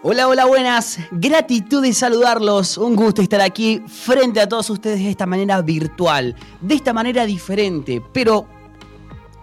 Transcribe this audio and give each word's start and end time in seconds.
Hola, 0.00 0.28
hola, 0.28 0.44
buenas. 0.44 1.00
Gratitud 1.10 1.82
de 1.82 1.92
saludarlos. 1.92 2.78
Un 2.78 2.94
gusto 2.94 3.20
estar 3.20 3.40
aquí 3.40 3.82
frente 3.88 4.38
a 4.38 4.48
todos 4.48 4.70
ustedes 4.70 5.00
de 5.00 5.10
esta 5.10 5.26
manera 5.26 5.60
virtual, 5.60 6.36
de 6.60 6.74
esta 6.76 6.92
manera 6.92 7.26
diferente, 7.26 8.00
pero 8.12 8.46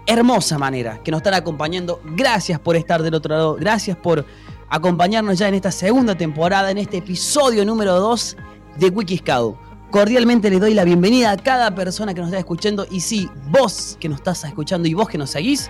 hermosa 0.06 0.58
manera 0.58 1.04
que 1.04 1.12
nos 1.12 1.20
están 1.20 1.34
acompañando. 1.34 2.00
Gracias 2.06 2.58
por 2.58 2.78
estar 2.78 3.04
del 3.04 3.16
otro 3.16 3.36
lado. 3.36 3.56
Gracias 3.56 3.98
por 3.98 4.26
acompañarnos 4.70 5.38
ya 5.38 5.50
en 5.50 5.56
esta 5.56 5.74
segunda 5.74 6.16
temporada, 6.16 6.72
en 6.72 6.78
este 6.78 6.98
episodio 6.98 7.66
número 7.66 8.00
2 8.00 8.38
de 8.78 8.88
Wikiscado. 8.88 9.58
Cordialmente 9.92 10.50
les 10.50 10.62
doy 10.62 10.74
la 10.74 10.86
bienvenida 10.86 11.32
a 11.32 11.38
cada 11.38 11.76
persona 11.76 12.14
que 12.14 12.22
nos 12.22 12.30
está 12.30 12.40
escuchando 12.40 12.88
y 12.90 13.02
sí, 13.02 13.30
vos 13.50 13.98
que 14.00 14.08
nos 14.08 14.20
estás 14.20 14.46
escuchando 14.46 14.88
y 14.88 14.94
vos 14.94 15.10
que 15.10 15.18
nos 15.18 15.32
seguís, 15.32 15.70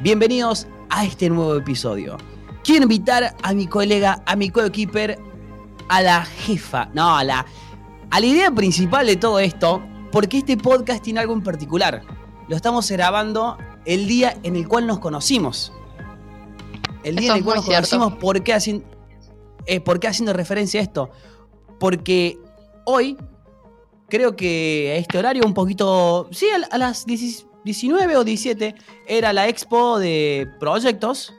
bienvenidos 0.00 0.66
a 0.88 1.04
este 1.04 1.28
nuevo 1.28 1.54
episodio 1.54 2.16
quiero 2.66 2.82
invitar 2.82 3.36
a 3.42 3.54
mi 3.54 3.68
colega, 3.68 4.22
a 4.26 4.34
mi 4.34 4.50
coequiper, 4.50 5.20
a 5.88 6.02
la 6.02 6.24
jefa, 6.24 6.90
no, 6.92 7.16
a 7.16 7.22
la, 7.22 7.46
a 8.10 8.20
la 8.20 8.26
idea 8.26 8.50
principal 8.50 9.06
de 9.06 9.14
todo 9.14 9.38
esto, 9.38 9.80
porque 10.10 10.38
este 10.38 10.56
podcast 10.56 11.02
tiene 11.02 11.20
algo 11.20 11.32
en 11.32 11.44
particular. 11.44 12.02
Lo 12.48 12.56
estamos 12.56 12.90
grabando 12.90 13.56
el 13.84 14.08
día 14.08 14.36
en 14.42 14.56
el 14.56 14.66
cual 14.66 14.88
nos 14.88 14.98
conocimos. 14.98 15.72
El 17.04 17.14
día 17.14 17.30
en 17.30 17.38
el 17.38 17.44
cual 17.44 17.58
nos 17.58 17.66
conocimos, 17.66 18.14
¿por 18.14 18.42
qué, 18.42 18.82
eh, 19.66 19.80
¿por 19.80 20.00
qué 20.00 20.08
haciendo 20.08 20.32
referencia 20.32 20.80
a 20.80 20.82
esto? 20.82 21.10
Porque 21.78 22.36
hoy, 22.84 23.16
creo 24.08 24.34
que 24.34 24.92
a 24.92 24.98
este 24.98 25.18
horario 25.18 25.44
un 25.46 25.54
poquito, 25.54 26.28
sí, 26.32 26.46
a, 26.68 26.78
las 26.78 27.06
19 27.06 28.16
o 28.16 28.24
17, 28.24 28.74
era 29.06 29.32
la 29.32 29.46
expo 29.46 30.00
de 30.00 30.48
proyectos 30.58 31.32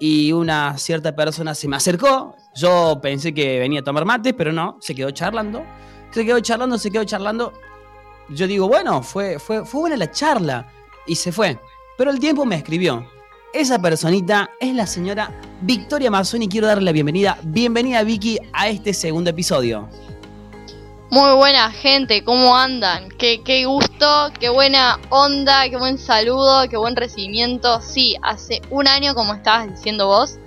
y 0.00 0.32
una 0.32 0.76
cierta 0.78 1.14
persona 1.14 1.54
se 1.54 1.68
me 1.68 1.76
acercó. 1.76 2.34
Yo 2.56 2.98
pensé 3.00 3.32
que 3.32 3.60
venía 3.60 3.80
a 3.80 3.84
tomar 3.84 4.04
mate, 4.04 4.34
pero 4.34 4.50
no, 4.50 4.78
se 4.80 4.94
quedó 4.94 5.10
charlando. 5.12 5.62
Se 6.10 6.24
quedó 6.24 6.40
charlando, 6.40 6.78
se 6.78 6.90
quedó 6.90 7.04
charlando. 7.04 7.52
Yo 8.30 8.46
digo, 8.48 8.66
bueno, 8.66 9.02
fue, 9.02 9.38
fue, 9.38 9.64
fue 9.64 9.80
buena 9.80 9.96
la 9.96 10.10
charla. 10.10 10.66
Y 11.06 11.14
se 11.14 11.30
fue. 11.30 11.60
Pero 11.98 12.10
el 12.10 12.18
tiempo 12.18 12.44
me 12.44 12.56
escribió. 12.56 13.06
Esa 13.52 13.80
personita 13.80 14.50
es 14.58 14.74
la 14.74 14.86
señora 14.86 15.30
Victoria 15.60 16.10
Mazón 16.10 16.42
y 16.42 16.48
quiero 16.48 16.66
darle 16.66 16.84
la 16.84 16.92
bienvenida. 16.92 17.38
Bienvenida 17.42 18.02
Vicky 18.02 18.38
a 18.52 18.68
este 18.68 18.94
segundo 18.94 19.30
episodio. 19.30 19.88
Muy 21.10 21.34
buena 21.34 21.72
gente, 21.72 22.22
¿cómo 22.22 22.56
andan? 22.56 23.08
Qué, 23.08 23.42
qué 23.42 23.64
gusto, 23.64 24.30
qué 24.38 24.48
buena 24.48 25.00
onda, 25.08 25.68
qué 25.68 25.76
buen 25.76 25.98
saludo, 25.98 26.68
qué 26.68 26.76
buen 26.76 26.94
recibimiento. 26.94 27.80
Sí, 27.80 28.14
hace 28.22 28.62
un 28.70 28.86
año, 28.86 29.12
como 29.16 29.34
estabas 29.34 29.68
diciendo 29.68 30.06
vos, 30.06 30.38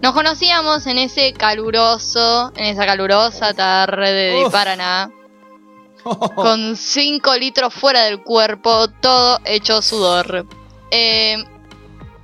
nos 0.00 0.14
conocíamos 0.14 0.86
en 0.86 0.98
ese 0.98 1.32
caluroso, 1.32 2.52
en 2.54 2.66
esa 2.66 2.86
calurosa 2.86 3.52
tarde 3.52 4.12
de 4.12 4.50
Paraná. 4.50 5.10
Con 6.36 6.76
5 6.76 7.34
litros 7.38 7.74
fuera 7.74 8.02
del 8.02 8.22
cuerpo, 8.22 8.86
todo 9.00 9.40
hecho 9.44 9.82
sudor. 9.82 10.46
Eh, 10.92 11.42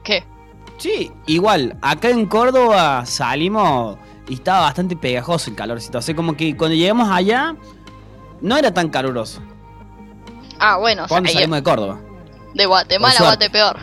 ¿Qué? 0.04 0.22
Sí, 0.76 1.10
igual, 1.26 1.76
acá 1.82 2.10
en 2.10 2.26
Córdoba 2.26 3.04
salimos 3.06 3.98
y 4.28 4.34
estaba 4.34 4.60
bastante 4.60 4.94
pegajoso 4.94 5.50
el 5.50 5.56
calorcito. 5.56 5.98
Así 5.98 6.14
como 6.14 6.36
que 6.36 6.56
cuando 6.56 6.76
llegamos 6.76 7.08
allá 7.10 7.56
no 8.40 8.56
era 8.56 8.72
tan 8.72 8.88
caluroso. 8.88 9.40
Ah, 10.58 10.76
bueno. 10.78 11.06
Cuando 11.08 11.30
salimos 11.30 11.58
de 11.58 11.62
Córdoba. 11.62 12.00
De 12.54 12.66
Guatemala 12.66 13.16
a 13.18 13.22
Guatepeor. 13.22 13.78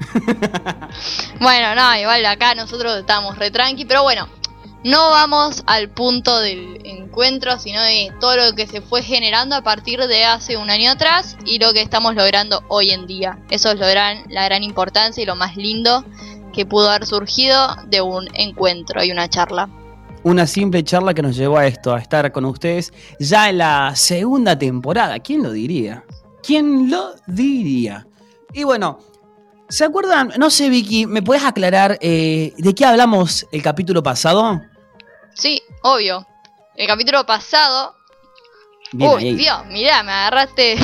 bueno, 1.40 1.74
no, 1.74 1.96
igual 1.96 2.24
acá 2.26 2.54
nosotros 2.54 2.96
estamos 2.98 3.38
re 3.38 3.50
tranqui, 3.50 3.84
pero 3.84 4.02
bueno, 4.02 4.28
no 4.82 5.10
vamos 5.10 5.62
al 5.66 5.90
punto 5.90 6.40
del 6.40 6.80
encuentro, 6.84 7.58
sino 7.58 7.80
de 7.82 8.12
todo 8.18 8.36
lo 8.36 8.54
que 8.54 8.66
se 8.66 8.80
fue 8.80 9.02
generando 9.02 9.54
a 9.54 9.62
partir 9.62 10.00
de 10.00 10.24
hace 10.24 10.56
un 10.56 10.70
año 10.70 10.92
atrás 10.92 11.36
y 11.44 11.58
lo 11.58 11.72
que 11.72 11.82
estamos 11.82 12.14
logrando 12.14 12.62
hoy 12.68 12.90
en 12.90 13.06
día. 13.06 13.38
Eso 13.50 13.70
es 13.70 13.78
lo 13.78 13.86
gran, 13.86 14.24
la 14.28 14.44
gran 14.44 14.62
importancia 14.62 15.22
y 15.22 15.26
lo 15.26 15.36
más 15.36 15.56
lindo 15.56 16.04
que 16.52 16.66
pudo 16.66 16.90
haber 16.90 17.06
surgido 17.06 17.76
de 17.86 18.00
un 18.00 18.28
encuentro 18.34 19.04
y 19.04 19.12
una 19.12 19.28
charla 19.28 19.68
una 20.22 20.46
simple 20.46 20.84
charla 20.84 21.14
que 21.14 21.22
nos 21.22 21.36
llevó 21.36 21.58
a 21.58 21.66
esto, 21.66 21.94
a 21.94 21.98
estar 21.98 22.30
con 22.32 22.44
ustedes 22.44 22.92
ya 23.18 23.48
en 23.48 23.58
la 23.58 23.94
segunda 23.96 24.58
temporada. 24.58 25.18
¿Quién 25.18 25.42
lo 25.42 25.52
diría? 25.52 26.04
¿Quién 26.42 26.90
lo 26.90 27.14
diría? 27.26 28.06
Y 28.52 28.64
bueno, 28.64 28.98
¿se 29.68 29.84
acuerdan? 29.84 30.32
No 30.38 30.50
sé, 30.50 30.68
Vicky, 30.68 31.06
¿me 31.06 31.22
puedes 31.22 31.44
aclarar 31.44 31.98
eh, 32.00 32.52
de 32.56 32.74
qué 32.74 32.84
hablamos 32.84 33.46
el 33.52 33.62
capítulo 33.62 34.02
pasado? 34.02 34.60
Sí, 35.34 35.62
obvio. 35.82 36.26
El 36.76 36.86
capítulo 36.86 37.24
pasado. 37.24 37.94
Uy, 38.92 39.34
Dios, 39.34 39.66
mirá, 39.66 40.02
me 40.02 40.12
agarraste. 40.12 40.76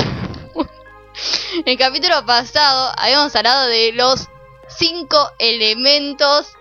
el 1.65 1.77
capítulo 1.77 2.25
pasado 2.25 2.93
habíamos 2.97 3.35
hablado 3.35 3.67
de 3.67 3.91
los 3.93 4.27
cinco 4.67 5.17
elementos 5.39 6.56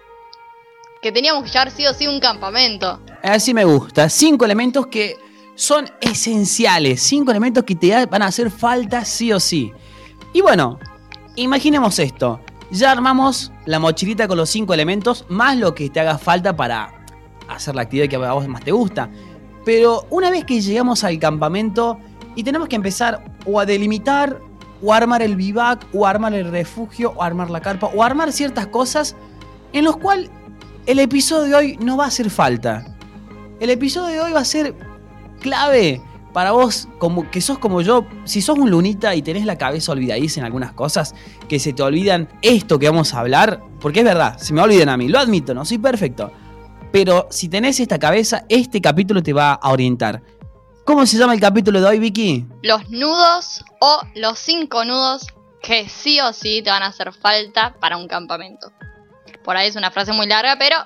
que 1.06 1.12
teníamos 1.12 1.44
que 1.44 1.50
llevar 1.50 1.71
sí 1.71 1.87
o 1.87 1.94
sí 1.94 2.09
un 2.09 2.19
campamento. 2.19 3.00
Así 3.22 3.55
me 3.55 3.65
gusta. 3.65 4.09
Cinco 4.09 4.44
elementos 4.44 4.89
que 4.89 5.17
son 5.55 5.89
esenciales. 6.00 7.00
Cinco 7.00 7.31
elementos 7.31 7.62
que 7.62 7.77
te 7.77 8.06
van 8.06 8.22
a 8.22 8.27
hacer 8.27 8.50
falta 8.50 9.05
sí 9.05 9.33
o 9.33 9.39
sí. 9.39 9.72
Y 10.33 10.41
bueno, 10.41 10.81
imaginemos 11.37 12.00
esto. 12.00 12.41
Ya 12.72 12.91
armamos 12.91 13.53
la 13.66 13.78
mochilita 13.78 14.27
con 14.27 14.37
los 14.37 14.50
cinco 14.50 14.75
elementos, 14.75 15.25
más 15.28 15.56
lo 15.56 15.77
que 15.77 15.89
te 15.89 16.00
haga 16.00 16.19
falta 16.19 16.56
para 16.56 16.93
hacer 17.47 17.77
la 17.77 17.83
actividad 17.83 18.09
que 18.09 18.16
a 18.16 18.33
vos 18.33 18.49
más 18.49 18.65
te 18.65 18.72
gusta. 18.72 19.09
Pero 19.65 20.09
una 20.11 20.28
vez 20.31 20.45
que 20.45 20.61
llegamos 20.61 21.05
al 21.05 21.21
campamento 21.21 22.00
y 22.34 22.43
tenemos 22.43 22.66
que 22.66 22.75
empezar 22.75 23.22
o 23.45 23.61
a 23.61 23.65
delimitar, 23.65 24.41
o 24.83 24.93
armar 24.93 25.22
el 25.22 25.37
vivac, 25.37 25.87
o 25.95 26.05
armar 26.05 26.34
el 26.34 26.50
refugio, 26.50 27.12
o 27.15 27.22
armar 27.22 27.49
la 27.49 27.61
carpa, 27.61 27.93
o 27.95 28.03
armar 28.03 28.33
ciertas 28.33 28.66
cosas 28.66 29.15
en 29.72 29.84
los 29.84 29.99
cuales 29.99 30.31
el 30.86 31.00
episodio 31.00 31.44
de 31.44 31.54
hoy 31.54 31.76
no 31.80 31.97
va 31.97 32.04
a 32.04 32.08
hacer 32.08 32.30
falta. 32.30 32.84
El 33.60 33.70
episodio 33.70 34.14
de 34.14 34.20
hoy 34.20 34.32
va 34.32 34.41
a 34.41 34.44
ser 34.44 34.74
clave 35.41 36.00
para 36.32 36.52
vos, 36.52 36.88
como 36.98 37.30
que 37.30 37.41
sos 37.41 37.58
como 37.58 37.80
yo, 37.80 38.06
si 38.24 38.42
sos 38.42 38.58
un 38.58 38.70
lunita 38.70 39.14
y 39.14 39.22
tenés 39.22 39.47
la 39.47 39.56
cabeza 39.56 39.92
olvidadiza 39.92 40.41
en 40.41 40.47
algunas 40.47 40.72
cosas, 40.72 41.14
que 41.48 41.58
se 41.58 41.72
te 41.72 41.82
olvidan 41.82 42.28
esto 42.42 42.78
que 42.78 42.88
vamos 42.88 43.14
a 43.14 43.20
hablar, 43.20 43.62
porque 43.80 44.00
es 44.00 44.04
verdad, 44.04 44.36
se 44.38 44.52
me 44.52 44.60
olvidan 44.60 44.91
a 44.91 44.97
mí, 44.97 45.08
lo 45.08 45.19
admito, 45.19 45.54
no 45.54 45.64
soy 45.64 45.78
perfecto. 45.78 46.30
Pero 46.92 47.26
si 47.30 47.48
tenés 47.48 47.80
esta 47.80 47.98
cabeza, 47.98 48.44
este 48.48 48.80
capítulo 48.80 49.22
te 49.22 49.32
va 49.32 49.54
a 49.54 49.70
orientar. 49.70 50.22
¿Cómo 50.84 51.04
se 51.04 51.16
llama 51.16 51.34
el 51.34 51.41
capítulo 51.41 51.80
de 51.80 51.86
hoy, 51.86 51.98
Vicky? 51.98 52.47
Los 52.62 52.88
nudos 52.91 53.64
o 53.80 54.03
los 54.14 54.38
cinco 54.38 54.84
nudos 54.84 55.26
que 55.62 55.88
sí 55.88 56.20
o 56.20 56.32
sí 56.32 56.60
te 56.62 56.70
van 56.70 56.82
a 56.82 56.86
hacer 56.86 57.12
falta 57.12 57.74
para 57.80 57.97
un 57.97 58.06
campamento. 58.06 58.70
Por 59.47 59.57
ahí 59.57 59.69
es 59.69 59.77
una 59.77 59.93
frase 59.93 60.12
muy 60.12 60.27
larga, 60.27 60.57
pero 60.59 60.77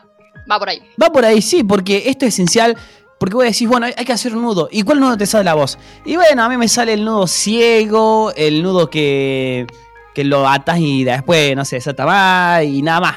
va 0.48 0.59
por 0.59 0.69
ahí. 0.69 0.82
Va 1.03 1.10
por 1.10 1.25
ahí, 1.25 1.41
sí, 1.41 1.65
porque 1.65 2.03
esto 2.06 2.26
es 2.26 2.34
esencial. 2.34 2.76
Porque 3.19 3.34
vos 3.34 3.44
decís, 3.44 3.66
bueno, 3.66 3.87
hay, 3.87 4.04
que 4.04 4.12
hacer 4.12 4.37
un 4.37 4.43
nudo. 4.43 4.69
¿Y 4.71 4.82
cuál 4.82 5.00
nudo 5.00 5.16
te 5.16 5.25
sale 5.25 5.44
la 5.44 5.54
voz? 5.54 5.78
Y 6.04 6.16
bueno, 6.16 6.43
a 6.43 6.48
mí 6.48 6.59
me 6.59 6.69
sale 6.69 6.93
el 6.93 7.04
nudo 7.04 7.26
ciego, 7.26 8.32
el 8.37 8.62
nudo 8.62 8.91
que, 8.91 9.66
que 10.15 10.25
lo 10.25 10.47
atas 10.47 10.78
y 10.78 11.04
después, 11.04 11.56
no 11.56 11.65
sé, 11.65 11.76
desata 11.76 12.04
más 12.04 12.65
y 12.65 12.82
nada 12.82 13.00
más. 13.00 13.16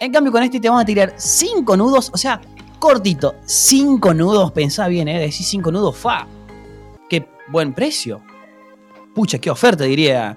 En 0.00 0.10
cambio, 0.10 0.32
con 0.32 0.42
este 0.42 0.60
te 0.60 0.68
vamos 0.68 0.82
a 0.82 0.86
tirar 0.86 1.12
cinco 1.16 1.76
nudos, 1.76 2.10
o 2.12 2.16
sea, 2.16 2.40
cortito, 2.78 3.34
cinco 3.44 4.14
nudos, 4.14 4.50
pensá 4.52 4.88
bien, 4.88 5.08
¿eh? 5.08 5.20
Decís 5.20 5.46
cinco 5.46 5.70
nudos, 5.70 5.94
fa. 5.94 6.26
Qué 7.08 7.26
buen 7.48 7.74
precio. 7.74 8.22
Pucha, 9.14 9.38
qué 9.38 9.50
oferta, 9.50 9.84
diría 9.84 10.36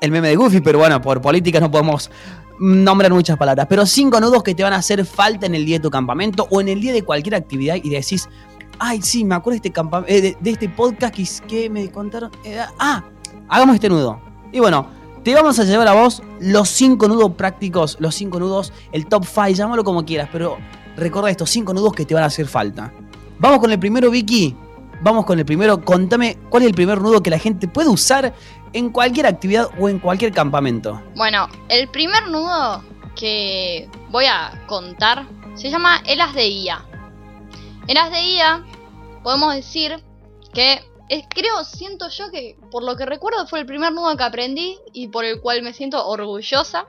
el 0.00 0.10
meme 0.10 0.28
de 0.28 0.36
Goofy, 0.36 0.60
pero 0.60 0.78
bueno, 0.78 1.00
por 1.00 1.20
políticas 1.20 1.60
no 1.60 1.70
podemos 1.70 2.10
nombrar 2.58 3.12
muchas 3.12 3.36
palabras, 3.36 3.66
pero 3.68 3.86
cinco 3.86 4.20
nudos 4.20 4.42
que 4.42 4.54
te 4.54 4.62
van 4.62 4.72
a 4.72 4.76
hacer 4.76 5.04
falta 5.04 5.46
en 5.46 5.54
el 5.54 5.64
día 5.64 5.76
de 5.76 5.82
tu 5.82 5.90
campamento 5.90 6.46
o 6.50 6.60
en 6.60 6.68
el 6.68 6.80
día 6.80 6.92
de 6.92 7.02
cualquier 7.02 7.36
actividad 7.36 7.76
y 7.76 7.90
decís, 7.90 8.28
ay, 8.78 9.00
sí, 9.02 9.24
me 9.24 9.34
acuerdo 9.34 9.60
de 9.60 9.68
este, 9.68 9.80
eh, 10.06 10.36
de, 10.40 10.50
este 10.50 10.68
podcast 10.68 11.14
que, 11.46 11.70
me 11.70 11.90
contaron. 11.90 12.30
Eh, 12.44 12.60
ah, 12.78 13.04
hagamos 13.48 13.74
este 13.74 13.88
nudo. 13.88 14.20
Y 14.52 14.60
bueno, 14.60 14.88
te 15.22 15.34
vamos 15.34 15.58
a 15.58 15.64
llevar 15.64 15.88
a 15.88 15.94
vos 15.94 16.22
los 16.40 16.68
cinco 16.68 17.08
nudos 17.08 17.32
prácticos, 17.32 17.96
los 18.00 18.14
cinco 18.14 18.38
nudos, 18.40 18.72
el 18.92 19.06
top 19.06 19.24
5, 19.24 19.48
llámalo 19.48 19.84
como 19.84 20.04
quieras, 20.04 20.28
pero 20.32 20.58
recuerda 20.96 21.30
estos 21.30 21.50
cinco 21.50 21.74
nudos 21.74 21.92
que 21.92 22.04
te 22.04 22.14
van 22.14 22.24
a 22.24 22.26
hacer 22.26 22.46
falta. 22.46 22.92
Vamos 23.38 23.60
con 23.60 23.70
el 23.70 23.78
primero, 23.78 24.10
Vicky. 24.10 24.56
Vamos 25.00 25.24
con 25.24 25.38
el 25.38 25.44
primero. 25.44 25.84
Contame 25.84 26.38
cuál 26.50 26.62
es 26.64 26.68
el 26.68 26.74
primer 26.74 27.00
nudo 27.00 27.22
que 27.22 27.30
la 27.30 27.38
gente 27.38 27.68
puede 27.68 27.88
usar 27.88 28.34
en 28.72 28.90
cualquier 28.90 29.26
actividad 29.26 29.68
o 29.78 29.88
en 29.88 29.98
cualquier 29.98 30.32
campamento. 30.32 31.00
Bueno, 31.14 31.48
el 31.68 31.88
primer 31.88 32.28
nudo 32.28 32.82
que 33.14 33.88
voy 34.10 34.26
a 34.26 34.64
contar 34.66 35.26
se 35.54 35.70
llama 35.70 36.02
el 36.06 36.20
as 36.20 36.34
de 36.34 36.48
IA. 36.48 36.84
El 37.86 37.96
as 37.96 38.10
de 38.10 38.22
IA 38.22 38.64
podemos 39.22 39.54
decir 39.54 40.02
que 40.52 40.82
creo, 41.30 41.64
siento 41.64 42.08
yo 42.10 42.30
que 42.30 42.56
por 42.70 42.82
lo 42.82 42.96
que 42.96 43.06
recuerdo 43.06 43.46
fue 43.46 43.60
el 43.60 43.66
primer 43.66 43.92
nudo 43.92 44.16
que 44.16 44.24
aprendí 44.24 44.78
y 44.92 45.08
por 45.08 45.24
el 45.24 45.40
cual 45.40 45.62
me 45.62 45.72
siento 45.72 46.06
orgullosa. 46.06 46.86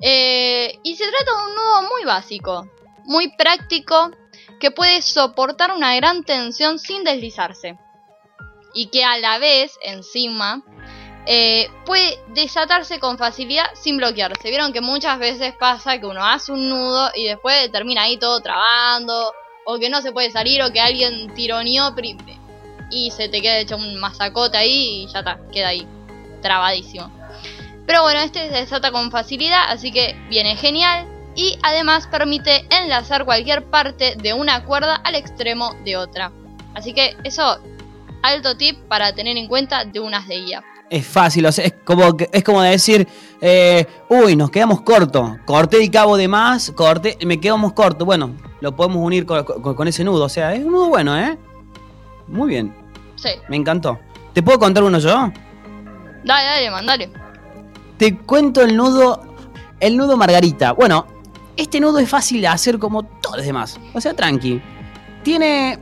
Eh, 0.00 0.78
y 0.82 0.96
se 0.96 1.04
trata 1.08 1.24
de 1.24 1.46
un 1.48 1.54
nudo 1.54 1.90
muy 1.90 2.04
básico, 2.04 2.68
muy 3.04 3.34
práctico, 3.36 4.10
que 4.64 4.70
puede 4.70 5.02
soportar 5.02 5.72
una 5.72 5.94
gran 5.94 6.24
tensión 6.24 6.78
sin 6.78 7.04
deslizarse. 7.04 7.76
Y 8.72 8.86
que 8.86 9.04
a 9.04 9.18
la 9.18 9.36
vez, 9.36 9.78
encima, 9.82 10.62
eh, 11.26 11.68
puede 11.84 12.18
desatarse 12.28 12.98
con 12.98 13.18
facilidad 13.18 13.66
sin 13.74 13.98
bloquearse. 13.98 14.48
Vieron 14.48 14.72
que 14.72 14.80
muchas 14.80 15.18
veces 15.18 15.52
pasa 15.60 16.00
que 16.00 16.06
uno 16.06 16.24
hace 16.24 16.50
un 16.50 16.70
nudo 16.70 17.10
y 17.14 17.26
después 17.26 17.70
termina 17.72 18.04
ahí 18.04 18.16
todo 18.16 18.40
trabando, 18.40 19.34
o 19.66 19.78
que 19.78 19.90
no 19.90 20.00
se 20.00 20.12
puede 20.12 20.30
salir, 20.30 20.62
o 20.62 20.72
que 20.72 20.80
alguien 20.80 21.34
tironeó 21.34 21.94
y 22.90 23.10
se 23.10 23.28
te 23.28 23.42
queda 23.42 23.58
hecho 23.58 23.76
un 23.76 24.00
masacote 24.00 24.56
ahí 24.56 25.02
y 25.02 25.06
ya 25.08 25.18
está, 25.18 25.40
queda 25.52 25.68
ahí, 25.68 25.86
trabadísimo. 26.40 27.10
Pero 27.86 28.00
bueno, 28.00 28.20
este 28.20 28.48
se 28.48 28.54
desata 28.60 28.90
con 28.92 29.10
facilidad, 29.10 29.64
así 29.68 29.92
que 29.92 30.16
viene 30.30 30.56
genial. 30.56 31.13
Y 31.36 31.58
además 31.62 32.06
permite 32.06 32.64
enlazar 32.70 33.24
cualquier 33.24 33.64
parte 33.64 34.16
de 34.22 34.34
una 34.34 34.64
cuerda 34.64 34.96
al 34.96 35.14
extremo 35.14 35.74
de 35.84 35.96
otra. 35.96 36.30
Así 36.74 36.92
que 36.92 37.16
eso, 37.24 37.58
alto 38.22 38.56
tip 38.56 38.78
para 38.88 39.14
tener 39.14 39.36
en 39.36 39.48
cuenta 39.48 39.84
de 39.84 40.00
unas 40.00 40.26
de 40.28 40.40
guía. 40.40 40.64
Es 40.90 41.06
fácil, 41.06 41.46
es 41.46 41.74
como, 41.84 42.16
es 42.30 42.44
como 42.44 42.62
decir, 42.62 43.08
eh, 43.40 43.86
uy, 44.08 44.36
nos 44.36 44.50
quedamos 44.50 44.82
cortos, 44.82 45.38
corté 45.44 45.82
el 45.82 45.90
cabo 45.90 46.16
de 46.16 46.28
más, 46.28 46.70
corté, 46.70 47.18
me 47.26 47.40
quedamos 47.40 47.72
cortos. 47.72 48.06
Bueno, 48.06 48.34
lo 48.60 48.76
podemos 48.76 48.98
unir 48.98 49.26
con, 49.26 49.44
con 49.44 49.88
ese 49.88 50.04
nudo, 50.04 50.24
o 50.24 50.28
sea, 50.28 50.54
es 50.54 50.64
un 50.64 50.72
nudo 50.72 50.88
bueno, 50.88 51.18
¿eh? 51.18 51.36
Muy 52.28 52.48
bien. 52.48 52.74
Sí. 53.16 53.30
Me 53.48 53.56
encantó. 53.56 53.98
¿Te 54.32 54.42
puedo 54.42 54.58
contar 54.58 54.82
uno 54.82 54.98
yo? 54.98 55.32
Dale, 56.24 56.44
dale, 56.44 56.70
mandale. 56.70 57.10
Te 57.96 58.18
cuento 58.18 58.62
el 58.62 58.76
nudo. 58.76 59.22
El 59.80 59.96
nudo 59.96 60.16
Margarita. 60.16 60.72
Bueno, 60.72 61.06
este 61.56 61.80
nudo 61.80 61.98
es 61.98 62.08
fácil 62.08 62.40
de 62.40 62.48
hacer 62.48 62.78
como 62.78 63.02
todos 63.02 63.38
los 63.38 63.46
demás. 63.46 63.78
O 63.92 64.00
sea, 64.00 64.14
tranqui. 64.14 64.60
Tiene. 65.22 65.78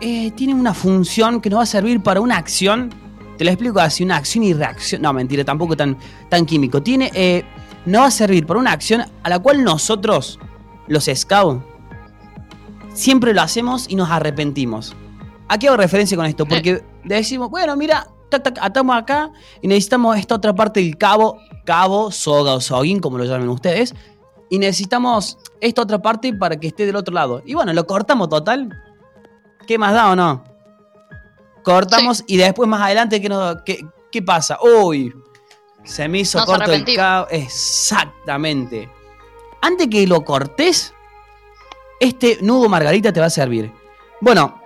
Eh, 0.00 0.30
tiene 0.32 0.54
una 0.54 0.72
función 0.72 1.40
que 1.40 1.50
nos 1.50 1.58
va 1.58 1.62
a 1.64 1.66
servir 1.66 2.02
para 2.02 2.20
una 2.20 2.36
acción. 2.36 2.90
Te 3.36 3.44
lo 3.44 3.50
explico 3.50 3.80
así: 3.80 4.04
una 4.04 4.16
acción 4.16 4.44
y 4.44 4.54
reacción. 4.54 5.02
No, 5.02 5.12
mentira, 5.12 5.44
tampoco 5.44 5.76
tan, 5.76 5.96
tan 6.28 6.46
químico. 6.46 6.82
Tiene. 6.82 7.10
Eh, 7.14 7.44
nos 7.86 8.02
va 8.02 8.06
a 8.06 8.10
servir 8.10 8.46
para 8.46 8.60
una 8.60 8.72
acción 8.72 9.02
a 9.22 9.28
la 9.28 9.38
cual 9.38 9.64
nosotros, 9.64 10.38
los 10.86 11.08
scouts, 11.14 11.62
siempre 12.92 13.32
lo 13.32 13.40
hacemos 13.42 13.86
y 13.88 13.96
nos 13.96 14.10
arrepentimos. 14.10 14.94
¿A 15.48 15.58
qué 15.58 15.68
hago 15.68 15.76
referencia 15.78 16.16
con 16.16 16.26
esto? 16.26 16.46
Porque 16.46 16.84
decimos, 17.04 17.50
bueno, 17.50 17.76
mira, 17.76 18.06
atamos 18.60 18.96
acá 18.96 19.32
y 19.60 19.68
necesitamos 19.68 20.16
esta 20.16 20.36
otra 20.36 20.54
parte 20.54 20.80
del 20.80 20.96
cabo, 20.96 21.38
cabo, 21.64 22.10
soga 22.12 22.54
o 22.54 22.60
soguín, 22.60 23.00
como 23.00 23.18
lo 23.18 23.24
llamen 23.24 23.48
ustedes, 23.48 23.94
y 24.50 24.58
necesitamos 24.58 25.38
esta 25.60 25.82
otra 25.82 26.02
parte 26.02 26.34
para 26.34 26.58
que 26.58 26.66
esté 26.66 26.84
del 26.84 26.96
otro 26.96 27.14
lado. 27.14 27.42
Y 27.46 27.54
bueno, 27.54 27.72
lo 27.72 27.86
cortamos 27.86 28.28
total. 28.28 28.68
¿Qué 29.66 29.78
más 29.78 29.94
da 29.94 30.10
o 30.10 30.16
no? 30.16 30.44
Cortamos 31.62 32.24
y 32.26 32.36
después 32.36 32.68
más 32.68 32.82
adelante, 32.82 33.20
¿qué, 33.64 33.86
qué, 34.10 34.22
pasa? 34.22 34.58
Uy, 34.60 35.14
se 35.84 36.08
me 36.08 36.18
hizo 36.18 36.44
corto 36.44 36.72
el 36.72 36.84
cabo. 36.96 37.28
Exactamente. 37.30 38.90
Antes 39.62 39.88
que 39.88 40.06
lo 40.06 40.24
cortes, 40.24 40.92
este 42.00 42.38
nudo 42.40 42.68
margarita 42.68 43.12
te 43.12 43.20
va 43.20 43.26
a 43.26 43.30
servir. 43.30 43.72
Bueno, 44.20 44.60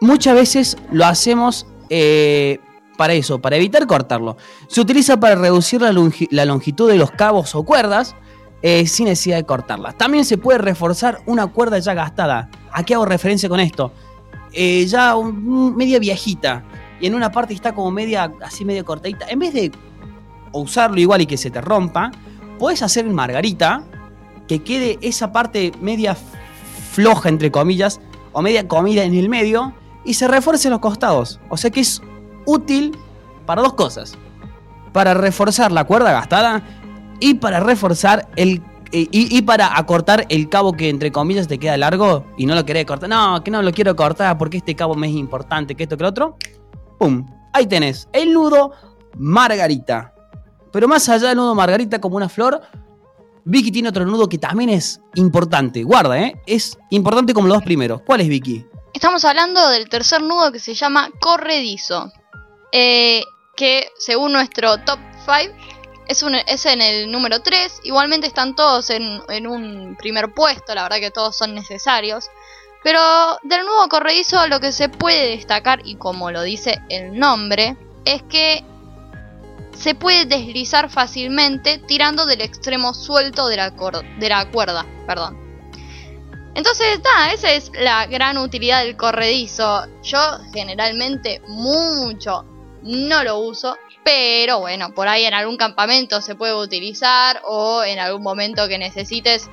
muchas 0.00 0.34
veces 0.34 0.76
lo 0.90 1.06
hacemos 1.06 1.66
eh, 1.88 2.58
para 2.96 3.14
eso, 3.14 3.38
para 3.38 3.56
evitar 3.56 3.86
cortarlo. 3.86 4.36
Se 4.68 4.80
utiliza 4.80 5.18
para 5.18 5.36
reducir 5.36 5.80
la, 5.80 6.44
longitud 6.44 6.90
de 6.90 6.96
los 6.96 7.10
cabos 7.12 7.54
o 7.54 7.62
cuerdas 7.62 8.14
eh, 8.68 8.84
sin 8.88 9.04
necesidad 9.04 9.36
de 9.36 9.44
cortarlas. 9.44 9.96
También 9.96 10.24
se 10.24 10.38
puede 10.38 10.58
reforzar 10.58 11.20
una 11.26 11.46
cuerda 11.46 11.78
ya 11.78 11.94
gastada. 11.94 12.50
¿A 12.72 12.82
qué 12.82 12.94
hago 12.94 13.04
referencia 13.04 13.48
con 13.48 13.60
esto? 13.60 13.92
Eh, 14.50 14.84
ya 14.86 15.14
media 15.16 16.00
viejita 16.00 16.64
y 17.00 17.06
en 17.06 17.14
una 17.14 17.30
parte 17.30 17.54
está 17.54 17.72
como 17.72 17.92
media, 17.92 18.32
así 18.42 18.64
media 18.64 18.82
cortadita. 18.82 19.26
En 19.28 19.38
vez 19.38 19.54
de 19.54 19.70
usarlo 20.50 20.98
igual 20.98 21.20
y 21.20 21.26
que 21.26 21.36
se 21.36 21.48
te 21.48 21.60
rompa, 21.60 22.10
puedes 22.58 22.82
hacer 22.82 23.06
en 23.06 23.14
margarita 23.14 23.84
que 24.48 24.64
quede 24.64 24.98
esa 25.00 25.30
parte 25.30 25.70
media 25.80 26.16
floja, 26.90 27.28
entre 27.28 27.52
comillas, 27.52 28.00
o 28.32 28.42
media 28.42 28.66
comida 28.66 29.04
en 29.04 29.14
el 29.14 29.28
medio 29.28 29.74
y 30.04 30.14
se 30.14 30.26
refuerce 30.26 30.70
los 30.70 30.80
costados. 30.80 31.38
O 31.50 31.56
sea 31.56 31.70
que 31.70 31.82
es 31.82 32.02
útil 32.46 32.98
para 33.46 33.62
dos 33.62 33.74
cosas. 33.74 34.18
Para 34.92 35.14
reforzar 35.14 35.70
la 35.70 35.84
cuerda 35.84 36.10
gastada 36.10 36.75
y 37.20 37.34
para 37.34 37.60
reforzar 37.60 38.28
el... 38.36 38.62
Y, 38.92 39.42
para 39.42 39.76
acortar 39.76 40.26
el 40.28 40.48
cabo 40.48 40.72
que 40.72 40.88
entre 40.88 41.10
comillas 41.10 41.48
te 41.48 41.58
queda 41.58 41.76
largo 41.76 42.24
y 42.38 42.46
no 42.46 42.54
lo 42.54 42.64
querés 42.64 42.86
cortar. 42.86 43.08
No, 43.08 43.42
que 43.42 43.50
no 43.50 43.60
lo 43.60 43.72
quiero 43.72 43.96
cortar 43.96 44.38
porque 44.38 44.58
este 44.58 44.76
cabo 44.76 44.94
me 44.94 45.08
es 45.08 45.14
importante 45.14 45.74
que 45.74 45.82
esto 45.82 45.96
que 45.96 46.04
el 46.04 46.08
otro. 46.08 46.38
¡Pum! 46.98 47.26
Ahí 47.52 47.66
tenés 47.66 48.08
el 48.12 48.32
nudo 48.32 48.72
margarita. 49.18 50.14
Pero 50.72 50.86
más 50.86 51.08
allá 51.08 51.28
del 51.28 51.36
nudo 51.36 51.54
margarita 51.54 52.00
como 52.00 52.16
una 52.16 52.28
flor, 52.28 52.62
Vicky 53.44 53.72
tiene 53.72 53.88
otro 53.88 54.06
nudo 54.06 54.28
que 54.28 54.38
también 54.38 54.70
es 54.70 55.00
importante. 55.16 55.82
Guarda, 55.82 56.18
¿eh? 56.18 56.40
Es 56.46 56.78
importante 56.90 57.34
como 57.34 57.48
los 57.48 57.58
dos 57.58 57.64
primeros. 57.64 58.02
¿Cuál 58.06 58.20
es 58.20 58.28
Vicky? 58.28 58.64
Estamos 58.94 59.24
hablando 59.24 59.68
del 59.68 59.88
tercer 59.88 60.22
nudo 60.22 60.52
que 60.52 60.60
se 60.60 60.74
llama 60.74 61.10
corredizo. 61.20 62.10
Eh, 62.72 63.22
que 63.56 63.88
según 63.98 64.32
nuestro 64.32 64.78
top 64.84 64.98
5 65.24 65.75
es, 66.08 66.66
en 66.66 66.82
el 66.82 67.10
número 67.10 67.40
3. 67.40 67.80
Igualmente 67.84 68.26
están 68.26 68.54
todos 68.54 68.90
en, 68.90 69.46
un 69.46 69.96
primer 69.96 70.32
puesto, 70.32 70.74
la 70.74 70.84
verdad 70.84 70.98
que 70.98 71.10
todos 71.10 71.36
son 71.36 71.54
necesarios. 71.54 72.30
Pero 72.82 73.00
del 73.42 73.64
nudo 73.64 73.88
corredizo 73.88 74.46
lo 74.46 74.60
que 74.60 74.72
se 74.72 74.88
puede 74.88 75.30
destacar, 75.30 75.80
y 75.84 75.96
como 75.96 76.30
lo 76.30 76.42
dice 76.42 76.80
el 76.88 77.18
nombre, 77.18 77.76
es 78.04 78.22
que 78.24 78.64
se 79.76 79.94
puede 79.94 80.24
deslizar 80.24 80.88
fácilmente 80.88 81.78
tirando 81.78 82.26
del 82.26 82.40
extremo 82.40 82.94
suelto 82.94 83.48
de 83.48 83.56
la, 83.56 83.70
cuerda. 84.50 84.86
Perdón. 85.06 85.44
Entonces, 86.54 87.00
esa 87.34 87.52
es 87.52 87.70
la 87.74 88.06
gran 88.06 88.38
utilidad 88.38 88.84
del 88.84 88.96
corredizo. 88.96 89.84
Yo 90.02 90.18
generalmente 90.54 91.42
mucho 91.48 92.44
no 92.82 93.24
lo 93.24 93.38
uso, 93.40 93.76
pero 94.06 94.60
bueno, 94.60 94.94
por 94.94 95.08
ahí 95.08 95.24
en 95.24 95.34
algún 95.34 95.56
campamento 95.56 96.20
se 96.20 96.36
puede 96.36 96.54
utilizar 96.54 97.42
o 97.44 97.82
en 97.82 97.98
algún 97.98 98.22
momento 98.22 98.68
que 98.68 98.78
necesites, 98.78 99.50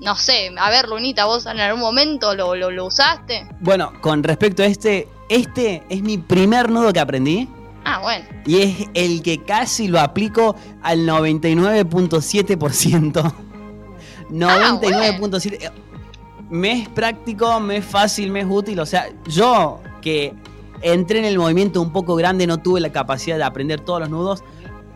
no 0.00 0.16
sé, 0.16 0.50
a 0.58 0.68
ver, 0.68 0.88
Lunita, 0.88 1.26
vos 1.26 1.46
en 1.46 1.60
algún 1.60 1.80
momento 1.80 2.34
lo, 2.34 2.56
lo, 2.56 2.84
usaste. 2.84 3.46
Bueno, 3.60 3.92
con 4.00 4.24
respecto 4.24 4.64
a 4.64 4.66
este, 4.66 5.06
este 5.28 5.84
es 5.88 6.02
mi 6.02 6.18
primer 6.18 6.68
nudo 6.68 6.92
que 6.92 6.98
aprendí. 6.98 7.48
Ah, 7.84 8.00
bueno. 8.00 8.24
Y 8.46 8.62
es 8.62 8.88
el 8.94 9.22
que 9.22 9.44
casi 9.44 9.86
lo 9.86 10.00
aplico 10.00 10.56
al 10.82 11.06
99.7%. 11.06 13.32
99.7% 14.28 15.72
me 16.50 16.82
es 16.82 16.88
práctico, 16.88 17.60
me 17.60 17.76
es 17.76 17.84
fácil, 17.84 18.32
me 18.32 18.40
es 18.40 18.46
útil. 18.50 18.80
O 18.80 18.86
sea, 18.86 19.08
yo 19.28 19.80
que 20.02 20.34
entré 20.82 21.18
en 21.18 21.24
el 21.24 21.38
movimiento 21.38 21.80
un 21.80 21.92
poco 21.92 22.16
grande, 22.16 22.46
no 22.46 22.58
tuve 22.58 22.80
la 22.80 22.92
capacidad 22.92 23.36
de 23.36 23.44
aprender 23.44 23.80
todos 23.80 24.00
los 24.00 24.10
nudos. 24.10 24.44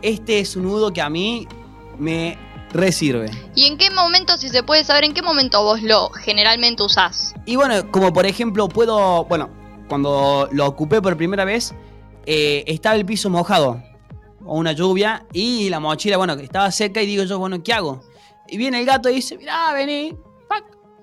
Este 0.01 0.39
es 0.39 0.55
un 0.55 0.63
nudo 0.63 0.91
que 0.91 1.01
a 1.01 1.09
mí 1.09 1.47
me 1.97 2.37
resirve. 2.71 3.29
¿Y 3.55 3.65
en 3.65 3.77
qué 3.77 3.89
momento, 3.91 4.37
si 4.37 4.49
se 4.49 4.63
puede 4.63 4.83
saber, 4.83 5.03
en 5.03 5.13
qué 5.13 5.21
momento 5.21 5.63
vos 5.63 5.81
lo 5.81 6.09
generalmente 6.09 6.83
usás? 6.83 7.33
Y 7.45 7.55
bueno, 7.55 7.89
como 7.91 8.11
por 8.11 8.25
ejemplo, 8.25 8.67
puedo. 8.67 9.25
Bueno, 9.25 9.49
cuando 9.87 10.49
lo 10.51 10.67
ocupé 10.67 11.01
por 11.01 11.15
primera 11.15 11.45
vez, 11.45 11.73
eh, 12.25 12.63
estaba 12.67 12.95
el 12.95 13.05
piso 13.05 13.29
mojado, 13.29 13.81
o 14.45 14.57
una 14.57 14.71
lluvia, 14.71 15.25
y 15.31 15.69
la 15.69 15.79
mochila, 15.79 16.17
bueno, 16.17 16.33
estaba 16.33 16.71
seca, 16.71 17.01
y 17.01 17.05
digo 17.05 17.23
yo, 17.23 17.39
bueno, 17.39 17.61
¿qué 17.63 17.73
hago? 17.73 18.01
Y 18.47 18.57
viene 18.57 18.79
el 18.79 18.85
gato 18.85 19.09
y 19.09 19.15
dice, 19.15 19.37
mirá, 19.37 19.71
vení, 19.73 20.13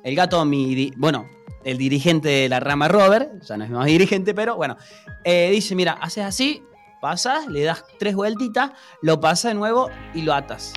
el 0.02 0.14
gato, 0.14 0.44
mi, 0.44 0.92
bueno, 0.96 1.26
el 1.64 1.78
dirigente 1.78 2.28
de 2.28 2.48
la 2.48 2.60
rama 2.60 2.88
Robert, 2.88 3.42
ya 3.42 3.56
no 3.56 3.64
es 3.64 3.70
más 3.70 3.86
dirigente, 3.86 4.34
pero 4.34 4.56
bueno, 4.56 4.76
eh, 5.24 5.50
dice, 5.50 5.74
mira, 5.74 5.92
haces 5.92 6.24
así, 6.24 6.62
pasas, 7.00 7.46
le 7.46 7.62
das 7.62 7.84
tres 7.98 8.14
vueltitas, 8.14 8.72
lo 9.02 9.20
pasas 9.20 9.52
de 9.52 9.54
nuevo 9.54 9.90
y 10.14 10.22
lo 10.22 10.34
atas. 10.34 10.72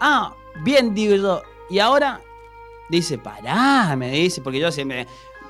Ah, 0.00 0.34
bien, 0.62 0.94
digo 0.94 1.16
yo. 1.16 1.42
Y 1.70 1.78
ahora 1.78 2.20
dice, 2.88 3.18
pará, 3.18 3.94
me 3.96 4.10
dice, 4.10 4.40
porque 4.40 4.60
yo 4.60 4.70
siempre... 4.70 5.06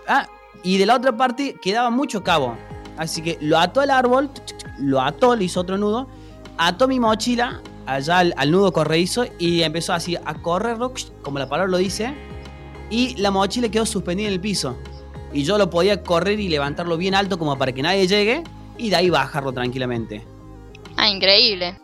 Ah, 0.06 0.26
y 0.62 0.78
de 0.78 0.86
la 0.86 0.96
otra 0.96 1.16
parte 1.16 1.54
quedaba 1.60 1.90
mucho 1.90 2.22
cabo. 2.22 2.56
Así 2.96 3.22
que 3.22 3.38
lo 3.40 3.58
ató 3.58 3.80
al 3.80 3.90
árbol, 3.90 4.30
lo 4.78 5.00
ató, 5.00 5.36
le 5.36 5.44
hizo 5.44 5.60
otro 5.60 5.78
nudo, 5.78 6.08
ató 6.56 6.88
mi 6.88 6.98
mochila 6.98 7.62
allá 7.86 8.18
al, 8.18 8.34
al 8.36 8.50
nudo 8.50 8.72
corredizo 8.72 9.24
y 9.38 9.62
empezó 9.62 9.92
así 9.92 10.16
a 10.16 10.34
correr, 10.34 10.78
como 11.22 11.38
la 11.38 11.48
palabra 11.48 11.70
lo 11.70 11.78
dice, 11.78 12.12
y 12.90 13.16
la 13.16 13.30
mochila 13.30 13.68
quedó 13.68 13.86
suspendida 13.86 14.28
en 14.28 14.34
el 14.34 14.40
piso. 14.40 14.76
Y 15.32 15.44
yo 15.44 15.58
lo 15.58 15.68
podía 15.68 16.02
correr 16.02 16.40
y 16.40 16.48
levantarlo 16.48 16.96
bien 16.96 17.14
alto 17.14 17.38
como 17.38 17.56
para 17.58 17.72
que 17.72 17.82
nadie 17.82 18.06
llegue 18.06 18.42
y 18.78 18.90
de 18.90 18.96
ahí 18.96 19.10
bajarlo 19.10 19.52
tranquilamente. 19.52 20.24
Ah, 20.96 21.08
increíble. 21.08 21.78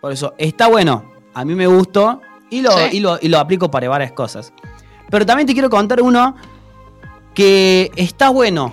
Por 0.00 0.12
eso, 0.12 0.34
está 0.38 0.66
bueno. 0.68 1.04
a 1.34 1.44
mí 1.44 1.54
me 1.54 1.66
gustó 1.68 2.20
y 2.50 2.60
lo, 2.62 2.72
Sí. 2.72 2.96
y 2.96 3.00
lo, 3.00 3.18
y 3.22 3.28
lo 3.28 3.38
aplico 3.38 3.70
para 3.70 3.88
varias 3.88 4.12
cosas. 4.12 4.52
Pero 5.08 5.24
también 5.24 5.46
te 5.46 5.52
quiero 5.52 5.70
contar 5.70 6.02
uno 6.02 6.34
que 7.34 7.92
está 7.96 8.30
bueno 8.30 8.72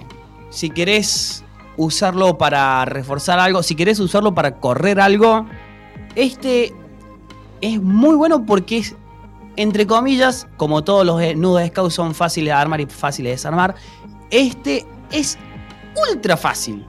si 0.50 0.72
querés 0.72 1.44
usarlo 1.78 2.38
para 2.40 2.84
reforzar 2.86 3.40
algo, 3.40 3.62
si 3.62 3.76
querés 3.76 4.00
usarlo 4.00 4.34
para 4.34 4.56
correr 4.60 5.00
algo. 5.00 5.46
Este 6.16 6.74
es 7.62 7.80
muy 7.82 8.16
bueno 8.16 8.46
porque 8.46 8.78
es, 8.80 8.96
entre 9.58 9.86
comillas, 9.86 10.48
como 10.56 10.84
todos 10.84 11.06
los 11.06 11.22
eh, 11.22 11.36
nudos 11.36 11.62
de 11.62 11.68
Scout 11.68 11.92
son 11.92 12.16
fáciles 12.16 12.54
de 12.54 12.54
armar 12.54 12.80
y 12.80 12.86
fáciles 12.86 13.32
de 13.32 13.36
desarmar, 13.36 13.76
este 14.30 14.86
es 15.12 15.38
ultra 16.12 16.38
fácil. 16.38 16.86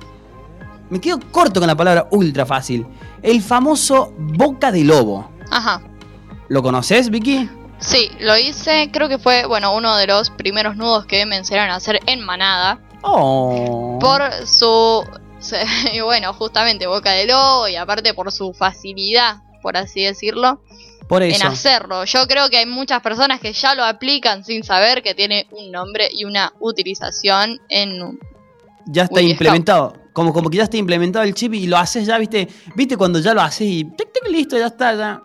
Me 0.90 1.00
quedo 1.00 1.18
corto 1.32 1.60
con 1.60 1.66
la 1.66 1.76
palabra 1.76 2.06
ultra 2.10 2.46
fácil. 2.46 2.86
El 3.22 3.42
famoso 3.42 4.12
boca 4.18 4.70
de 4.70 4.84
lobo. 4.84 5.30
Ajá. 5.50 5.82
¿Lo 6.48 6.62
conoces, 6.62 7.10
Vicky? 7.10 7.48
Sí, 7.78 8.10
lo 8.20 8.36
hice, 8.36 8.90
creo 8.92 9.08
que 9.08 9.18
fue, 9.18 9.46
bueno, 9.46 9.74
uno 9.74 9.96
de 9.96 10.06
los 10.06 10.30
primeros 10.30 10.76
nudos 10.76 11.06
que 11.06 11.24
me 11.26 11.36
enseñaron 11.36 11.70
a 11.70 11.76
hacer 11.76 12.00
en 12.06 12.24
manada. 12.24 12.80
Oh. 13.02 13.98
Por 14.00 14.22
su. 14.46 15.04
y 15.92 16.00
bueno, 16.00 16.32
justamente 16.34 16.86
boca 16.86 17.12
de 17.12 17.26
lobo 17.26 17.68
y 17.68 17.76
aparte 17.76 18.14
por 18.14 18.32
su 18.32 18.52
facilidad, 18.52 19.42
por 19.62 19.76
así 19.76 20.02
decirlo, 20.02 20.60
Por 21.08 21.22
en 21.22 21.42
hacerlo. 21.42 22.04
Yo 22.04 22.26
creo 22.26 22.50
que 22.50 22.58
hay 22.58 22.66
muchas 22.66 23.00
personas 23.00 23.40
que 23.40 23.52
ya 23.52 23.74
lo 23.74 23.82
aplican 23.82 24.44
sin 24.44 24.62
saber 24.62 25.02
que 25.02 25.14
tiene 25.14 25.46
un 25.52 25.72
nombre 25.72 26.08
y 26.12 26.24
una 26.24 26.52
utilización 26.60 27.58
en 27.70 28.18
Ya 28.86 29.04
está 29.04 29.20
Uy, 29.20 29.30
implementado. 29.30 29.94
Como, 30.12 30.32
como 30.32 30.50
que 30.50 30.58
ya 30.58 30.64
está 30.64 30.76
implementado 30.76 31.24
el 31.24 31.34
chip 31.34 31.54
y 31.54 31.66
lo 31.66 31.78
haces 31.78 32.06
ya, 32.06 32.18
viste. 32.18 32.48
Viste 32.74 32.96
cuando 32.96 33.20
ya 33.20 33.32
lo 33.32 33.40
haces 33.40 33.66
y 33.66 33.84
tic, 33.84 34.12
tic, 34.12 34.28
listo, 34.28 34.58
ya 34.58 34.66
está, 34.66 34.94
ya. 34.94 35.22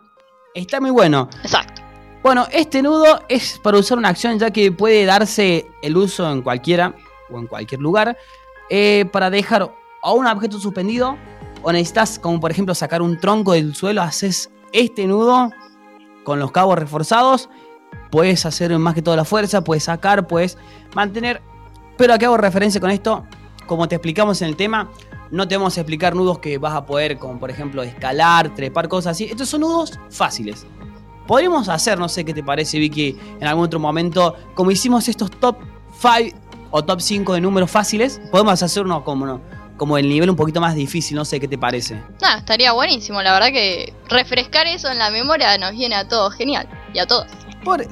Está 0.54 0.80
muy 0.80 0.92
bueno. 0.92 1.30
Exacto. 1.42 1.82
Bueno, 2.22 2.48
este 2.54 2.82
nudo 2.82 3.26
es 3.28 3.60
para 3.62 3.78
usar 3.78 3.98
una 3.98 4.08
acción 4.08 4.40
ya 4.40 4.52
que 4.52 4.72
puede 4.72 5.04
darse 5.04 5.68
el 5.82 5.98
uso 5.98 6.32
en 6.32 6.42
cualquiera 6.42 6.96
o 7.30 7.38
en 7.38 7.48
cualquier 7.48 7.82
lugar 7.82 8.18
eh, 8.70 9.04
para 9.12 9.30
dejar 9.30 9.70
o 10.02 10.14
un 10.14 10.26
objeto 10.26 10.58
suspendido 10.58 11.18
o 11.62 11.72
necesitas 11.74 12.20
como 12.20 12.40
por 12.40 12.52
ejemplo 12.52 12.74
sacar 12.74 13.02
un 13.02 13.20
tronco 13.20 13.52
del 13.52 13.76
suelo, 13.76 14.02
haces 14.02 14.50
este 14.72 15.06
nudo 15.06 15.52
con 16.24 16.40
los 16.40 16.52
cabos 16.52 16.78
reforzados, 16.80 17.50
puedes 18.12 18.46
hacer 18.46 18.78
más 18.80 18.94
que 18.94 19.02
toda 19.02 19.18
la 19.18 19.26
fuerza, 19.26 19.64
puedes 19.64 19.84
sacar, 19.86 20.28
puedes 20.28 20.58
mantener, 20.96 21.42
pero 21.98 22.14
a 22.14 22.18
qué 22.18 22.26
hago 22.26 22.38
referencia 22.38 22.80
con 22.82 22.92
esto, 22.92 23.26
como 23.68 23.88
te 23.88 23.96
explicamos 23.96 24.42
en 24.42 24.50
el 24.50 24.56
tema, 24.56 24.90
no 25.32 25.48
te 25.48 25.58
vamos 25.58 25.78
a 25.78 25.82
explicar 25.82 26.16
nudos 26.16 26.40
que 26.40 26.58
vas 26.58 26.74
a 26.74 26.86
poder 26.86 27.18
como 27.18 27.40
por 27.40 27.50
ejemplo 27.50 27.82
escalar, 27.84 28.54
trepar, 28.54 28.88
cosas 28.88 29.12
así, 29.12 29.26
estos 29.26 29.50
son 29.50 29.62
nudos 29.62 30.00
fáciles. 30.10 30.66
Podríamos 31.28 31.70
hacer, 31.70 31.98
no 31.98 32.10
sé 32.10 32.26
qué 32.26 32.34
te 32.34 32.44
parece, 32.44 32.78
Vicky, 32.80 33.18
en 33.40 33.48
algún 33.48 33.66
otro 33.66 33.80
momento, 33.80 34.36
como 34.56 34.72
hicimos 34.72 35.08
estos 35.08 35.32
top 35.32 35.56
5 36.00 36.38
o 36.72 36.84
top 36.84 37.00
5 37.00 37.34
de 37.34 37.42
números 37.42 37.72
fáciles, 37.72 38.20
podemos 38.32 38.62
hacer 38.62 38.84
uno 38.84 39.04
como, 39.04 39.26
no- 39.26 39.42
como 39.78 39.98
el 39.98 40.08
nivel 40.08 40.30
un 40.30 40.36
poquito 40.36 40.62
más 40.62 40.76
difícil, 40.76 41.16
no 41.18 41.26
sé 41.26 41.40
qué 41.40 41.48
te 41.48 41.58
parece. 41.58 42.02
Nada, 42.22 42.38
estaría 42.38 42.72
buenísimo. 42.74 43.22
La 43.22 43.34
verdad 43.34 43.48
que 43.48 43.94
refrescar 44.10 44.68
eso 44.68 44.90
en 44.90 44.98
la 45.00 45.10
memoria 45.10 45.58
nos 45.58 45.72
viene 45.72 45.96
a 45.96 46.08
todos 46.08 46.34
genial. 46.36 46.68
Y 46.94 47.00
a 47.00 47.08
todos. 47.08 47.26
Por, 47.64 47.86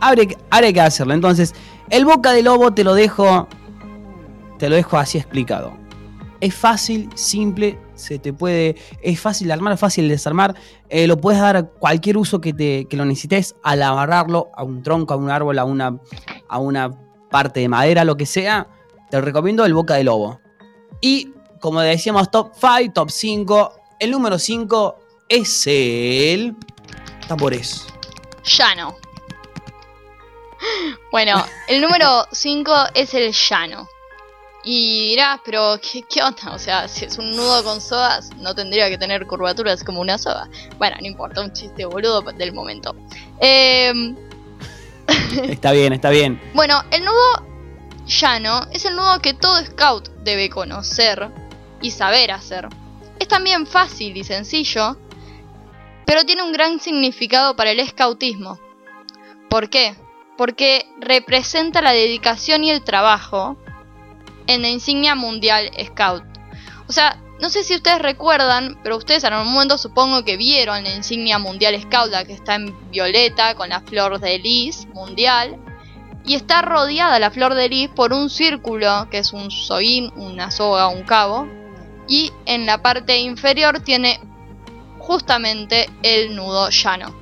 habrá, 0.00 0.24
que- 0.26 0.38
habrá 0.50 0.72
que 0.72 0.80
hacerlo. 0.80 1.12
Entonces, 1.14 1.54
el 1.90 2.04
boca 2.04 2.32
de 2.32 2.42
lobo 2.42 2.72
te 2.72 2.82
lo 2.84 2.94
dejo. 2.94 3.46
Te 4.58 4.68
lo 4.68 4.76
dejo 4.76 4.96
así 4.96 5.18
explicado. 5.18 5.74
Es 6.40 6.54
fácil, 6.54 7.08
simple, 7.14 7.78
se 7.94 8.18
te 8.18 8.32
puede. 8.32 8.76
Es 9.00 9.20
fácil 9.20 9.46
de 9.48 9.52
armar, 9.52 9.76
fácil 9.78 10.06
de 10.08 10.14
desarmar. 10.14 10.54
eh, 10.88 11.06
lo 11.06 11.16
puedes 11.18 11.40
dar 11.40 11.56
a 11.56 11.62
cualquier 11.64 12.16
uso 12.16 12.40
que, 12.40 12.52
te, 12.52 12.86
que 12.86 12.96
lo 12.96 13.04
necesites, 13.04 13.54
al 13.62 13.82
amarrarlo 13.82 14.50
a 14.56 14.64
un 14.64 14.82
tronco, 14.82 15.14
a 15.14 15.16
un 15.16 15.30
árbol, 15.30 15.58
a 15.58 15.64
una, 15.64 15.96
a 16.48 16.58
una 16.58 16.90
parte 17.30 17.60
de 17.60 17.68
madera, 17.68 18.04
lo 18.04 18.16
que 18.16 18.26
sea. 18.26 18.66
Te 19.10 19.20
recomiendo 19.20 19.64
el 19.64 19.74
boca 19.74 19.94
de 19.94 20.04
lobo. 20.04 20.40
Y 21.00 21.32
como 21.60 21.80
decíamos, 21.80 22.30
top 22.30 22.52
5, 22.54 22.92
top 22.92 23.10
5. 23.10 23.74
El 24.00 24.10
número 24.10 24.38
5 24.38 24.98
es 25.28 25.66
el. 25.66 26.56
Tambores. 27.28 27.86
Llano. 28.44 28.96
Bueno, 31.10 31.44
el 31.68 31.80
número 31.80 32.26
5 32.30 32.72
es 32.94 33.14
el 33.14 33.32
llano. 33.32 33.88
Y 34.64 35.08
dirás, 35.10 35.40
pero 35.44 35.78
¿qué, 35.80 36.02
¿qué 36.02 36.22
onda? 36.22 36.52
O 36.52 36.58
sea, 36.58 36.86
si 36.86 37.04
es 37.04 37.18
un 37.18 37.34
nudo 37.34 37.64
con 37.64 37.80
sogas, 37.80 38.30
no 38.36 38.54
tendría 38.54 38.88
que 38.88 38.96
tener 38.96 39.26
curvaturas 39.26 39.82
como 39.82 40.00
una 40.00 40.18
soga. 40.18 40.48
Bueno, 40.78 40.96
no 41.00 41.06
importa, 41.06 41.40
un 41.40 41.52
chiste 41.52 41.84
boludo 41.84 42.22
del 42.22 42.52
momento. 42.52 42.94
Eh, 43.40 43.92
Está 45.48 45.72
bien, 45.72 45.92
está 45.92 46.10
bien. 46.10 46.40
bueno, 46.54 46.82
el 46.90 47.04
nudo 47.04 47.51
llano 48.06 48.66
es 48.72 48.84
el 48.84 48.96
nudo 48.96 49.20
que 49.20 49.34
todo 49.34 49.64
scout 49.64 50.08
debe 50.22 50.50
conocer 50.50 51.30
y 51.80 51.90
saber 51.90 52.30
hacer. 52.30 52.68
Es 53.18 53.28
también 53.28 53.66
fácil 53.66 54.16
y 54.16 54.24
sencillo, 54.24 54.96
pero 56.06 56.24
tiene 56.24 56.42
un 56.42 56.52
gran 56.52 56.80
significado 56.80 57.56
para 57.56 57.70
el 57.70 57.86
scoutismo. 57.86 58.58
¿Por 59.48 59.68
qué? 59.70 59.94
Porque 60.36 60.86
representa 60.98 61.82
la 61.82 61.92
dedicación 61.92 62.64
y 62.64 62.70
el 62.70 62.82
trabajo 62.82 63.56
en 64.46 64.62
la 64.62 64.68
insignia 64.68 65.14
mundial 65.14 65.70
scout. 65.84 66.24
O 66.88 66.92
sea, 66.92 67.18
no 67.40 67.50
sé 67.50 67.64
si 67.64 67.74
ustedes 67.74 68.00
recuerdan, 68.00 68.78
pero 68.82 68.96
ustedes 68.96 69.24
en 69.24 69.32
algún 69.32 69.52
momento 69.52 69.76
supongo 69.76 70.24
que 70.24 70.36
vieron 70.36 70.84
la 70.84 70.94
insignia 70.94 71.38
mundial 71.38 71.80
scout, 71.82 72.10
la 72.10 72.24
que 72.24 72.32
está 72.32 72.54
en 72.54 72.90
violeta 72.90 73.54
con 73.54 73.68
la 73.68 73.80
flor 73.80 74.20
de 74.20 74.38
lis 74.38 74.86
mundial. 74.94 75.58
Y 76.24 76.34
está 76.34 76.62
rodeada 76.62 77.18
la 77.18 77.30
flor 77.30 77.54
de 77.54 77.68
lis 77.68 77.88
por 77.88 78.12
un 78.12 78.30
círculo, 78.30 79.08
que 79.10 79.18
es 79.18 79.32
un 79.32 79.50
soín, 79.50 80.12
una 80.16 80.50
soga, 80.50 80.88
un 80.88 81.02
cabo. 81.02 81.48
Y 82.06 82.32
en 82.46 82.66
la 82.66 82.82
parte 82.82 83.18
inferior 83.18 83.80
tiene 83.80 84.20
justamente 84.98 85.90
el 86.02 86.36
nudo 86.36 86.70
llano. 86.70 87.14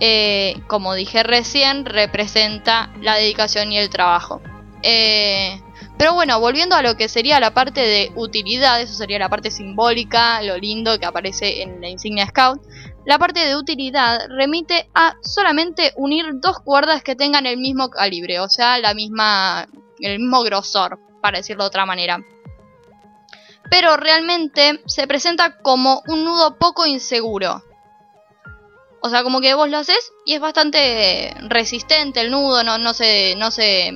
Eh, 0.00 0.56
como 0.66 0.94
dije 0.94 1.22
recién, 1.22 1.84
representa 1.84 2.90
la 3.00 3.16
dedicación 3.16 3.72
y 3.72 3.78
el 3.78 3.90
trabajo. 3.90 4.40
Eh, 4.82 5.60
pero 5.98 6.14
bueno, 6.14 6.40
volviendo 6.40 6.74
a 6.74 6.82
lo 6.82 6.96
que 6.96 7.08
sería 7.08 7.38
la 7.40 7.52
parte 7.52 7.82
de 7.82 8.10
utilidad, 8.16 8.80
eso 8.80 8.94
sería 8.94 9.18
la 9.18 9.28
parte 9.28 9.50
simbólica, 9.50 10.40
lo 10.42 10.56
lindo 10.56 10.98
que 10.98 11.04
aparece 11.04 11.62
en 11.62 11.82
la 11.82 11.90
insignia 11.90 12.26
Scout. 12.26 12.62
La 13.06 13.18
parte 13.18 13.40
de 13.40 13.56
utilidad 13.56 14.26
remite 14.28 14.90
a 14.94 15.16
solamente 15.22 15.92
unir 15.96 16.26
dos 16.34 16.60
cuerdas 16.60 17.02
que 17.02 17.16
tengan 17.16 17.46
el 17.46 17.56
mismo 17.56 17.88
calibre, 17.88 18.40
o 18.40 18.48
sea, 18.48 18.78
la 18.78 18.92
misma, 18.92 19.66
el 20.00 20.18
mismo 20.18 20.42
grosor, 20.42 21.00
para 21.22 21.38
decirlo 21.38 21.64
de 21.64 21.68
otra 21.68 21.86
manera. 21.86 22.22
Pero 23.70 23.96
realmente 23.96 24.82
se 24.86 25.06
presenta 25.06 25.58
como 25.58 26.02
un 26.08 26.24
nudo 26.24 26.58
poco 26.58 26.86
inseguro. 26.86 27.62
O 29.02 29.08
sea, 29.08 29.22
como 29.22 29.40
que 29.40 29.54
vos 29.54 29.70
lo 29.70 29.78
haces 29.78 30.12
y 30.26 30.34
es 30.34 30.40
bastante 30.40 31.34
resistente 31.48 32.20
el 32.20 32.30
nudo, 32.30 32.62
no, 32.62 32.92
se, 32.92 33.34
no 33.36 33.50
se, 33.50 33.92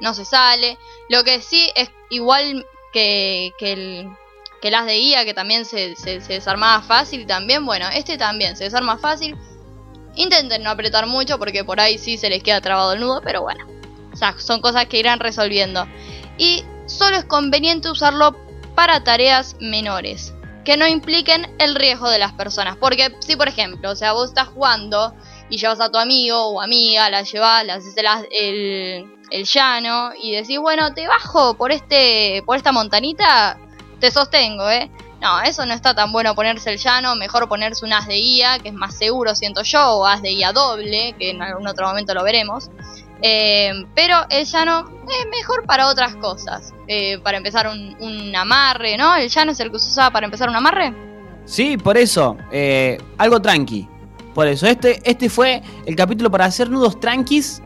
no 0.00 0.14
se 0.14 0.24
sale. 0.24 0.78
Lo 1.08 1.22
que 1.22 1.40
sí 1.40 1.70
es 1.76 1.90
igual 2.10 2.66
que, 2.92 3.52
que 3.58 3.72
el, 3.72 4.10
que 4.60 4.68
el 4.68 4.74
as 4.74 4.86
de 4.86 4.96
guía, 4.96 5.24
que 5.24 5.34
también 5.34 5.64
se, 5.64 5.96
se, 5.96 6.20
se 6.20 6.32
desarmaba 6.34 6.82
fácil 6.82 7.26
también. 7.26 7.64
Bueno, 7.64 7.86
este 7.92 8.18
también 8.18 8.56
se 8.56 8.64
desarma 8.64 8.98
fácil. 8.98 9.36
Intenten 10.14 10.62
no 10.62 10.70
apretar 10.70 11.06
mucho 11.06 11.38
porque 11.38 11.64
por 11.64 11.80
ahí 11.80 11.98
sí 11.98 12.16
se 12.16 12.28
les 12.28 12.42
queda 12.42 12.60
trabado 12.60 12.92
el 12.92 13.00
nudo, 13.00 13.20
pero 13.22 13.42
bueno. 13.42 13.66
O 14.12 14.16
sea, 14.16 14.34
son 14.38 14.60
cosas 14.60 14.86
que 14.86 14.98
irán 14.98 15.20
resolviendo. 15.20 15.86
Y 16.38 16.64
solo 16.86 17.16
es 17.16 17.24
conveniente 17.24 17.90
usarlo 17.90 18.36
para 18.74 19.04
tareas 19.04 19.56
menores 19.60 20.32
que 20.68 20.76
no 20.76 20.86
impliquen 20.86 21.46
el 21.58 21.74
riesgo 21.74 22.10
de 22.10 22.18
las 22.18 22.34
personas. 22.34 22.76
Porque 22.76 23.16
si, 23.20 23.36
por 23.36 23.48
ejemplo, 23.48 23.90
o 23.90 23.96
sea, 23.96 24.12
vos 24.12 24.28
estás 24.28 24.48
jugando 24.48 25.14
y 25.48 25.56
llevas 25.56 25.80
a 25.80 25.90
tu 25.90 25.96
amigo 25.96 26.44
o 26.44 26.60
amiga, 26.60 27.08
la 27.08 27.22
llevas, 27.22 27.64
le 27.64 27.72
haces 27.72 27.94
el, 28.30 29.10
el 29.30 29.44
llano 29.44 30.10
y 30.22 30.32
decís, 30.32 30.58
bueno, 30.58 30.92
te 30.92 31.06
bajo 31.06 31.54
por 31.54 31.72
este 31.72 32.42
por 32.44 32.58
esta 32.58 32.70
montanita, 32.70 33.58
te 34.00 34.10
sostengo, 34.10 34.68
¿eh? 34.70 34.90
No, 35.20 35.40
eso 35.42 35.66
no 35.66 35.74
está 35.74 35.94
tan 35.94 36.12
bueno 36.12 36.34
ponerse 36.34 36.70
el 36.70 36.78
llano, 36.78 37.16
mejor 37.16 37.48
ponerse 37.48 37.84
un 37.84 37.92
as 37.92 38.06
de 38.06 38.14
guía, 38.14 38.58
que 38.60 38.68
es 38.68 38.74
más 38.74 38.96
seguro, 38.96 39.34
siento 39.34 39.62
yo, 39.62 39.94
o 39.94 40.06
as 40.06 40.22
de 40.22 40.30
guía 40.30 40.52
doble, 40.52 41.14
que 41.18 41.30
en 41.30 41.42
algún 41.42 41.66
otro 41.66 41.88
momento 41.88 42.14
lo 42.14 42.22
veremos. 42.22 42.70
Eh, 43.20 43.72
pero 43.96 44.16
el 44.30 44.46
llano 44.46 44.88
es 45.08 45.26
mejor 45.30 45.66
para 45.66 45.88
otras 45.88 46.14
cosas. 46.16 46.72
Eh, 46.86 47.18
para 47.18 47.38
empezar 47.38 47.66
un, 47.66 47.96
un, 48.00 48.34
amarre, 48.36 48.96
¿no? 48.96 49.16
El 49.16 49.28
llano 49.28 49.52
es 49.52 49.60
el 49.60 49.72
que 49.72 49.78
se 49.80 49.88
usaba 49.88 50.10
para 50.10 50.26
empezar 50.26 50.48
un 50.48 50.56
amarre. 50.56 50.94
Sí, 51.44 51.76
por 51.76 51.96
eso. 51.96 52.36
Eh, 52.52 53.00
algo 53.16 53.42
tranqui. 53.42 53.88
Por 54.34 54.46
eso. 54.46 54.66
Este, 54.66 55.00
este 55.08 55.28
fue 55.28 55.62
el 55.84 55.96
capítulo 55.96 56.30
para 56.30 56.44
hacer 56.44 56.70
nudos 56.70 57.00
tranquis. 57.00 57.60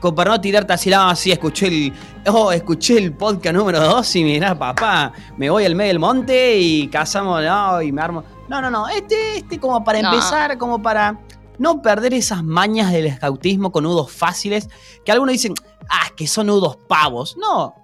Como 0.00 0.14
para 0.14 0.30
no 0.32 0.40
tirarte 0.40 0.72
así, 0.72 0.90
ah, 0.92 1.14
sí, 1.14 1.30
escuché 1.30 1.66
el. 1.68 1.92
Oh, 2.26 2.50
escuché 2.52 2.96
el 2.98 3.12
podcast 3.12 3.54
número 3.54 3.80
2 3.80 4.16
y 4.16 4.24
mirá, 4.24 4.58
papá, 4.58 5.12
me 5.36 5.50
voy 5.50 5.64
al 5.66 5.74
medio 5.74 5.88
del 5.88 5.98
monte 5.98 6.58
y 6.58 6.88
cazamos, 6.88 7.42
no, 7.44 7.82
y 7.82 7.92
me 7.92 8.00
armo. 8.02 8.24
No, 8.48 8.60
no, 8.62 8.70
no. 8.70 8.88
Este, 8.88 9.36
este 9.36 9.60
como 9.60 9.84
para 9.84 10.00
No. 10.02 10.10
empezar, 10.12 10.56
como 10.58 10.80
para 10.82 11.20
no 11.58 11.82
perder 11.82 12.14
esas 12.14 12.42
mañas 12.42 12.90
del 12.92 13.06
escautismo 13.06 13.70
con 13.70 13.84
nudos 13.84 14.10
fáciles. 14.10 14.68
Que 15.04 15.12
algunos 15.12 15.32
dicen, 15.34 15.54
ah, 15.88 16.08
que 16.16 16.26
son 16.26 16.46
nudos 16.46 16.78
pavos. 16.88 17.36
No. 17.36 17.74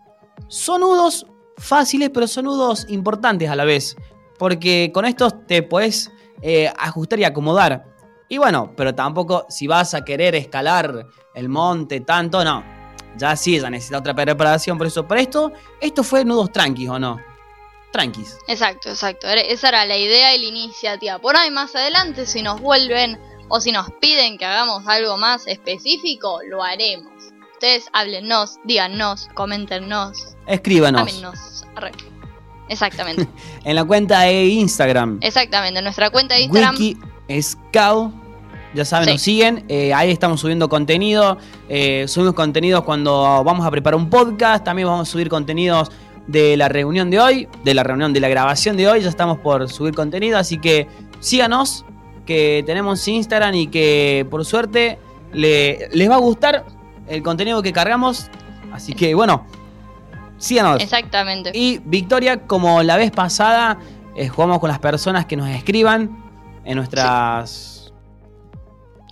Son 0.48 0.80
nudos 0.80 1.26
fáciles, 1.58 2.10
pero 2.12 2.26
son 2.26 2.46
nudos 2.46 2.86
importantes 2.88 3.48
a 3.50 3.56
la 3.56 3.64
vez. 3.64 3.94
Porque 4.38 4.90
con 4.92 5.04
estos 5.04 5.46
te 5.46 5.62
puedes 5.62 6.10
eh, 6.42 6.72
ajustar 6.78 7.18
y 7.20 7.24
acomodar. 7.24 7.84
Y 8.28 8.38
bueno, 8.38 8.72
pero 8.76 8.94
tampoco 8.94 9.46
si 9.48 9.66
vas 9.66 9.94
a 9.94 10.04
querer 10.04 10.34
escalar 10.34 11.06
el 11.34 11.48
monte 11.48 12.00
tanto, 12.00 12.44
no. 12.44 12.64
Ya 13.16 13.34
sí, 13.36 13.58
ya 13.58 13.70
necesita 13.70 13.98
otra 13.98 14.14
preparación 14.14 14.76
por 14.76 14.86
eso. 14.86 15.06
Pero 15.06 15.20
esto, 15.20 15.52
esto 15.80 16.02
fue 16.02 16.24
nudos 16.24 16.52
tranquis, 16.52 16.88
¿o 16.88 16.98
no? 16.98 17.18
Tranquis. 17.92 18.36
Exacto, 18.46 18.90
exacto. 18.90 19.26
Esa 19.28 19.68
era 19.68 19.86
la 19.86 19.96
idea 19.96 20.34
y 20.34 20.40
la 20.40 20.46
iniciativa. 20.46 21.18
Por 21.18 21.36
ahí 21.36 21.50
más 21.50 21.74
adelante, 21.74 22.26
si 22.26 22.42
nos 22.42 22.60
vuelven 22.60 23.18
o 23.48 23.60
si 23.60 23.72
nos 23.72 23.90
piden 24.00 24.36
que 24.36 24.44
hagamos 24.44 24.86
algo 24.86 25.16
más 25.16 25.46
específico, 25.46 26.40
lo 26.50 26.62
haremos. 26.62 27.12
Ustedes 27.54 27.86
háblennos, 27.94 28.58
díganos, 28.64 29.28
coméntenos, 29.34 30.36
Escríbanos. 30.46 31.64
Exactamente, 32.68 33.26
En 33.64 33.76
la 33.76 33.84
cuenta 33.84 34.20
de 34.22 34.44
Instagram. 34.44 35.18
exactamente. 35.22 35.78
En 35.78 35.84
nuestra 35.84 36.10
cuenta 36.10 36.34
de 36.34 36.42
Instagram. 36.42 36.74
Wiki 36.74 36.98
Scout. 37.40 38.12
Ya 38.74 38.84
saben, 38.84 39.06
Sí. 39.06 39.12
nos 39.12 39.22
siguen. 39.22 39.64
eh, 39.68 39.94
ahí 39.94 40.10
estamos 40.10 40.40
subiendo 40.40 40.68
contenido. 40.68 41.38
eh, 41.68 42.04
subimos 42.08 42.34
contenidos 42.34 42.84
cuando 42.84 43.42
vamos 43.44 43.66
a 43.66 43.70
preparar 43.70 43.96
un 43.98 44.10
podcast. 44.10 44.64
También 44.64 44.86
vamos 44.88 45.08
a 45.08 45.10
subir 45.10 45.28
contenidos 45.28 45.90
de 46.26 46.56
la 46.56 46.68
reunión 46.68 47.08
de 47.10 47.18
hoy. 47.20 47.48
De 47.64 47.72
la 47.74 47.82
reunión 47.82 48.12
de 48.12 48.20
la 48.20 48.28
grabación 48.28 48.76
de 48.76 48.88
hoy. 48.88 49.00
Ya 49.02 49.08
estamos 49.08 49.38
por 49.38 49.68
subir 49.70 49.94
contenido. 49.94 50.38
Así 50.38 50.58
que 50.58 50.88
síganos. 51.20 51.84
Que 52.26 52.64
tenemos 52.66 53.06
Instagram 53.06 53.54
y 53.54 53.66
que 53.68 54.26
por 54.28 54.44
suerte 54.44 54.98
le- 55.32 55.88
les 55.92 56.10
va 56.10 56.16
a 56.16 56.18
gustar 56.18 56.64
el 57.08 57.22
contenido 57.22 57.62
que 57.62 57.72
cargamos. 57.72 58.28
Así 58.72 58.92
que 58.94 59.14
bueno, 59.14 59.46
síganos. 60.38 60.82
Exactamente. 60.82 61.52
Y 61.54 61.80
Victoria, 61.84 62.40
como 62.46 62.82
la 62.82 62.96
vez 62.96 63.10
pasada, 63.12 63.78
eh, 64.16 64.28
jugamos 64.28 64.58
con 64.58 64.68
las 64.68 64.80
personas 64.80 65.24
que 65.26 65.36
nos 65.36 65.48
escriban 65.50 66.24
en 66.66 66.76
nuestras. 66.76 67.92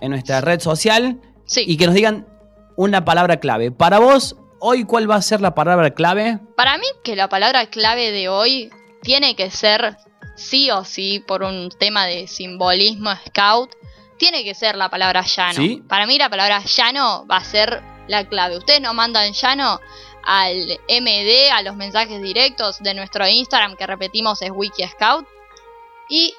en 0.01 0.11
nuestra 0.11 0.41
red 0.41 0.59
social 0.59 1.19
Sí. 1.45 1.63
y 1.67 1.77
que 1.77 1.85
nos 1.85 1.95
digan 1.95 2.27
una 2.75 3.05
palabra 3.05 3.39
clave. 3.39 3.71
Para 3.71 3.99
vos, 3.99 4.35
hoy, 4.59 4.83
¿cuál 4.83 5.09
va 5.09 5.15
a 5.15 5.21
ser 5.21 5.41
la 5.41 5.55
palabra 5.55 5.91
clave? 5.91 6.39
Para 6.57 6.77
mí 6.77 6.85
que 7.03 7.15
la 7.15 7.29
palabra 7.29 7.65
clave 7.67 8.11
de 8.11 8.27
hoy 8.29 8.69
tiene 9.01 9.35
que 9.35 9.49
ser 9.49 9.97
sí 10.35 10.69
o 10.69 10.83
sí 10.83 11.23
por 11.25 11.43
un 11.43 11.69
tema 11.79 12.05
de 12.05 12.27
simbolismo 12.27 13.11
scout, 13.27 13.71
tiene 14.17 14.43
que 14.43 14.53
ser 14.53 14.75
la 14.75 14.89
palabra 14.89 15.21
llano. 15.21 15.53
¿Sí? 15.53 15.81
Para 15.87 16.05
mí 16.05 16.17
la 16.17 16.29
palabra 16.29 16.61
llano 16.65 17.25
va 17.27 17.37
a 17.37 17.43
ser 17.43 17.81
la 18.07 18.27
clave. 18.27 18.57
Ustedes 18.57 18.81
nos 18.81 18.93
mandan 18.93 19.31
llano 19.31 19.79
al 20.25 20.79
MD, 20.89 21.51
a 21.53 21.61
los 21.61 21.75
mensajes 21.75 22.21
directos 22.21 22.79
de 22.79 22.93
nuestro 22.93 23.27
Instagram 23.27 23.75
que 23.77 23.87
repetimos 23.87 24.41
es 24.41 24.51
Wiki 24.51 24.83
Scout 24.87 25.25
y 26.09 26.33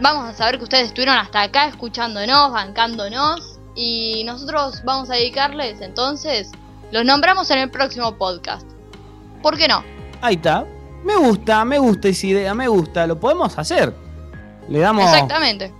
vamos 0.00 0.28
a 0.28 0.34
saber 0.34 0.58
que 0.58 0.64
ustedes 0.64 0.86
estuvieron 0.88 1.16
hasta 1.16 1.42
acá 1.42 1.66
escuchándonos, 1.68 2.52
bancándonos 2.52 3.58
y 3.74 4.22
nosotros 4.24 4.82
vamos 4.84 5.10
a 5.10 5.14
dedicarles 5.14 5.80
entonces 5.80 6.50
los 6.92 7.04
nombramos 7.04 7.50
en 7.50 7.58
el 7.58 7.70
próximo 7.70 8.16
podcast. 8.16 8.66
¿Por 9.42 9.56
qué 9.56 9.68
no? 9.68 9.82
Ahí 10.20 10.36
está. 10.36 10.64
Me 11.04 11.16
gusta, 11.16 11.64
me 11.64 11.78
gusta 11.78 12.08
esa 12.08 12.26
idea, 12.26 12.54
me 12.54 12.68
gusta. 12.68 13.06
Lo 13.06 13.18
podemos 13.18 13.56
hacer. 13.58 13.94
Le 14.68 14.78
damos. 14.80 15.04
Exactamente. 15.04 15.72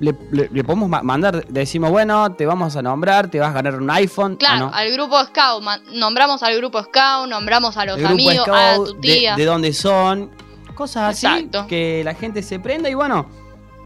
Le, 0.00 0.14
le- 0.30 0.48
le 0.52 0.64
podemos 0.64 0.88
ma- 0.88 1.02
mandar, 1.02 1.44
decimos, 1.48 1.90
bueno, 1.90 2.32
te 2.36 2.46
vamos 2.46 2.76
a 2.76 2.82
nombrar, 2.82 3.28
te 3.28 3.40
vas 3.40 3.50
a 3.50 3.52
ganar 3.52 3.74
un 3.74 3.90
iPhone. 3.90 4.36
Claro, 4.36 4.70
al 4.72 4.92
grupo 4.92 5.22
Scout, 5.24 5.62
nombramos 5.92 6.42
al 6.42 6.56
grupo 6.56 6.80
Scout, 6.82 7.28
nombramos 7.28 7.76
a 7.76 7.84
los 7.84 7.98
el 7.98 8.06
amigos, 8.06 8.46
a 8.48 8.76
tu 8.76 8.94
de, 8.94 9.00
tía. 9.00 9.34
de 9.36 9.44
dónde 9.44 9.72
son, 9.72 10.30
cosas 10.78 11.10
así, 11.16 11.26
Exacto. 11.26 11.66
que 11.66 12.02
la 12.04 12.14
gente 12.14 12.42
se 12.42 12.58
prenda 12.60 12.88
y 12.88 12.94
bueno, 12.94 13.26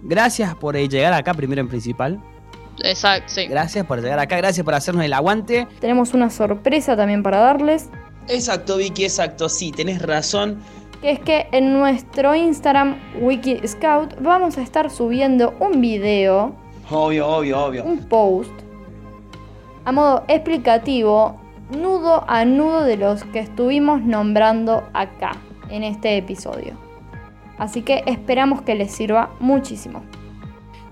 gracias 0.02 0.54
por 0.54 0.76
llegar 0.76 1.12
acá 1.14 1.32
primero 1.34 1.60
en 1.60 1.68
principal, 1.68 2.20
Exacto, 2.82 3.24
sí. 3.34 3.46
gracias 3.46 3.84
por 3.86 4.00
llegar 4.02 4.18
acá, 4.18 4.36
gracias 4.36 4.64
por 4.64 4.74
hacernos 4.74 5.04
el 5.04 5.12
aguante. 5.12 5.66
Tenemos 5.80 6.14
una 6.14 6.30
sorpresa 6.30 6.96
también 6.96 7.22
para 7.22 7.38
darles, 7.38 7.88
Exacto, 8.28 8.76
Vicky, 8.76 9.04
exacto, 9.04 9.48
sí, 9.48 9.72
tenés 9.72 10.00
razón. 10.02 10.58
que 11.00 11.10
es 11.10 11.18
que 11.20 11.48
en 11.52 11.72
nuestro 11.72 12.34
Instagram 12.36 12.96
Wiki 13.20 13.66
Scout 13.66 14.14
vamos 14.20 14.58
a 14.58 14.62
estar 14.62 14.90
subiendo 14.90 15.54
un 15.58 15.80
video, 15.80 16.54
Obvio, 16.90 17.26
obvio, 17.26 17.64
obvio. 17.64 17.84
un 17.84 17.98
post, 18.08 18.52
a 19.84 19.90
modo 19.92 20.24
explicativo, 20.28 21.40
nudo 21.76 22.24
a 22.28 22.44
nudo 22.44 22.82
de 22.84 22.96
los 22.96 23.24
que 23.24 23.40
estuvimos 23.40 24.02
nombrando 24.02 24.84
acá, 24.92 25.32
en 25.72 25.82
este 25.82 26.16
episodio. 26.16 26.74
Así 27.58 27.82
que 27.82 28.04
esperamos 28.06 28.62
que 28.62 28.74
les 28.74 28.92
sirva 28.92 29.34
muchísimo. 29.40 30.02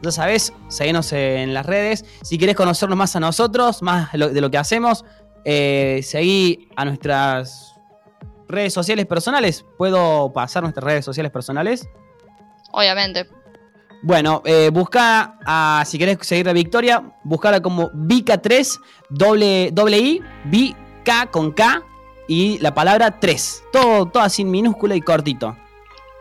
Ya 0.02 0.10
sabes, 0.10 0.52
seguinos 0.68 1.12
en 1.12 1.52
las 1.52 1.66
redes. 1.66 2.04
Si 2.22 2.38
querés 2.38 2.56
conocernos 2.56 2.96
más 2.96 3.14
a 3.16 3.20
nosotros, 3.20 3.82
más 3.82 4.12
de 4.12 4.40
lo 4.40 4.50
que 4.50 4.56
hacemos, 4.56 5.04
eh, 5.44 6.00
seguí 6.02 6.68
a 6.76 6.86
nuestras 6.86 7.74
redes 8.48 8.72
sociales 8.72 9.04
personales. 9.06 9.64
¿Puedo 9.76 10.32
pasar 10.32 10.62
nuestras 10.62 10.84
redes 10.84 11.04
sociales 11.04 11.30
personales? 11.30 11.86
Obviamente. 12.72 13.28
Bueno, 14.02 14.40
eh, 14.46 14.70
busca 14.72 15.38
a, 15.44 15.84
si 15.86 15.98
querés 15.98 16.18
seguir 16.22 16.48
a 16.48 16.54
Victoria, 16.54 17.12
buscala 17.22 17.60
como 17.60 17.90
Vika3, 17.90 18.80
doble, 19.10 19.70
doble 19.72 19.98
I, 19.98 20.22
Vk 20.46 21.30
con 21.30 21.52
K 21.52 21.84
y 22.30 22.58
la 22.60 22.72
palabra 22.72 23.18
3. 23.18 23.64
Todo, 23.72 24.06
todo 24.06 24.22
así 24.22 24.42
en 24.42 24.52
minúscula 24.52 24.94
y 24.94 25.00
cortito. 25.00 25.56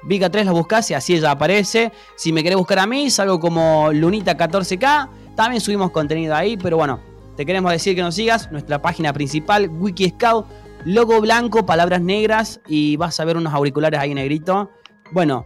Vika3 0.01 0.43
la 0.43 0.51
buscas 0.51 0.89
y 0.89 0.95
así 0.95 1.13
ella 1.13 1.29
aparece. 1.29 1.91
Si 2.15 2.33
me 2.33 2.41
querés 2.41 2.57
buscar 2.57 2.79
a 2.79 2.87
mí, 2.87 3.11
salgo 3.11 3.39
como 3.39 3.91
Lunita14K. 3.91 5.07
También 5.35 5.61
subimos 5.61 5.91
contenido 5.91 6.33
ahí, 6.33 6.57
pero 6.57 6.77
bueno, 6.77 6.99
te 7.37 7.45
queremos 7.45 7.71
decir 7.71 7.95
que 7.95 8.01
nos 8.01 8.15
sigas. 8.15 8.51
Nuestra 8.51 8.81
página 8.81 9.13
principal, 9.13 9.69
Wiki 9.69 10.09
Scout, 10.09 10.47
logo 10.83 11.21
blanco, 11.21 11.67
palabras 11.67 12.01
negras 12.01 12.59
y 12.65 12.95
vas 12.95 13.19
a 13.19 13.25
ver 13.25 13.37
unos 13.37 13.53
auriculares 13.53 13.99
ahí 13.99 14.15
negrito. 14.15 14.71
Bueno, 15.11 15.45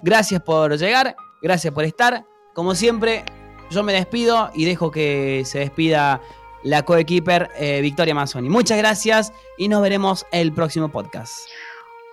gracias 0.00 0.42
por 0.42 0.78
llegar, 0.78 1.16
gracias 1.42 1.74
por 1.74 1.82
estar. 1.82 2.24
Como 2.54 2.76
siempre, 2.76 3.24
yo 3.72 3.82
me 3.82 3.94
despido 3.94 4.52
y 4.54 4.64
dejo 4.64 4.92
que 4.92 5.42
se 5.44 5.58
despida 5.58 6.20
la 6.62 6.82
coequiper 6.82 7.50
eh, 7.56 7.80
Victoria 7.80 8.14
Mazzoni. 8.14 8.48
Muchas 8.48 8.78
gracias 8.78 9.32
y 9.58 9.68
nos 9.68 9.82
veremos 9.82 10.26
el 10.32 10.52
próximo 10.52 10.88
podcast. 10.88 11.48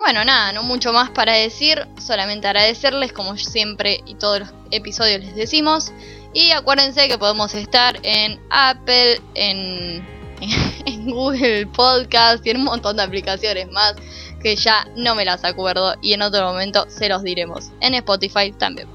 Bueno, 0.00 0.24
nada, 0.24 0.52
no 0.52 0.62
mucho 0.62 0.94
más 0.94 1.10
para 1.10 1.34
decir, 1.34 1.86
solamente 1.98 2.48
agradecerles 2.48 3.12
como 3.12 3.36
siempre 3.36 4.00
y 4.06 4.14
todos 4.14 4.40
los 4.40 4.54
episodios 4.70 5.20
les 5.20 5.34
decimos. 5.34 5.92
Y 6.32 6.52
acuérdense 6.52 7.06
que 7.08 7.18
podemos 7.18 7.54
estar 7.54 7.98
en 8.02 8.40
Apple, 8.48 9.20
en, 9.34 10.06
Google 11.04 11.66
Podcast 11.66 12.46
y 12.46 12.50
en 12.50 12.58
un 12.58 12.64
montón 12.64 12.96
de 12.96 13.02
aplicaciones 13.02 13.70
más 13.70 13.94
que 14.42 14.56
ya 14.56 14.86
no 14.96 15.14
me 15.14 15.26
las 15.26 15.44
acuerdo 15.44 15.94
y 16.00 16.14
en 16.14 16.22
otro 16.22 16.46
momento 16.46 16.86
se 16.88 17.08
los 17.08 17.22
diremos. 17.22 17.70
En 17.80 17.94
Spotify 17.94 18.52
también. 18.52 18.88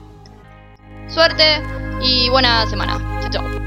Suerte 1.07 1.61
y 2.01 2.29
buena 2.29 2.67
semana. 2.67 2.99
Chau, 3.21 3.43
chau. 3.43 3.64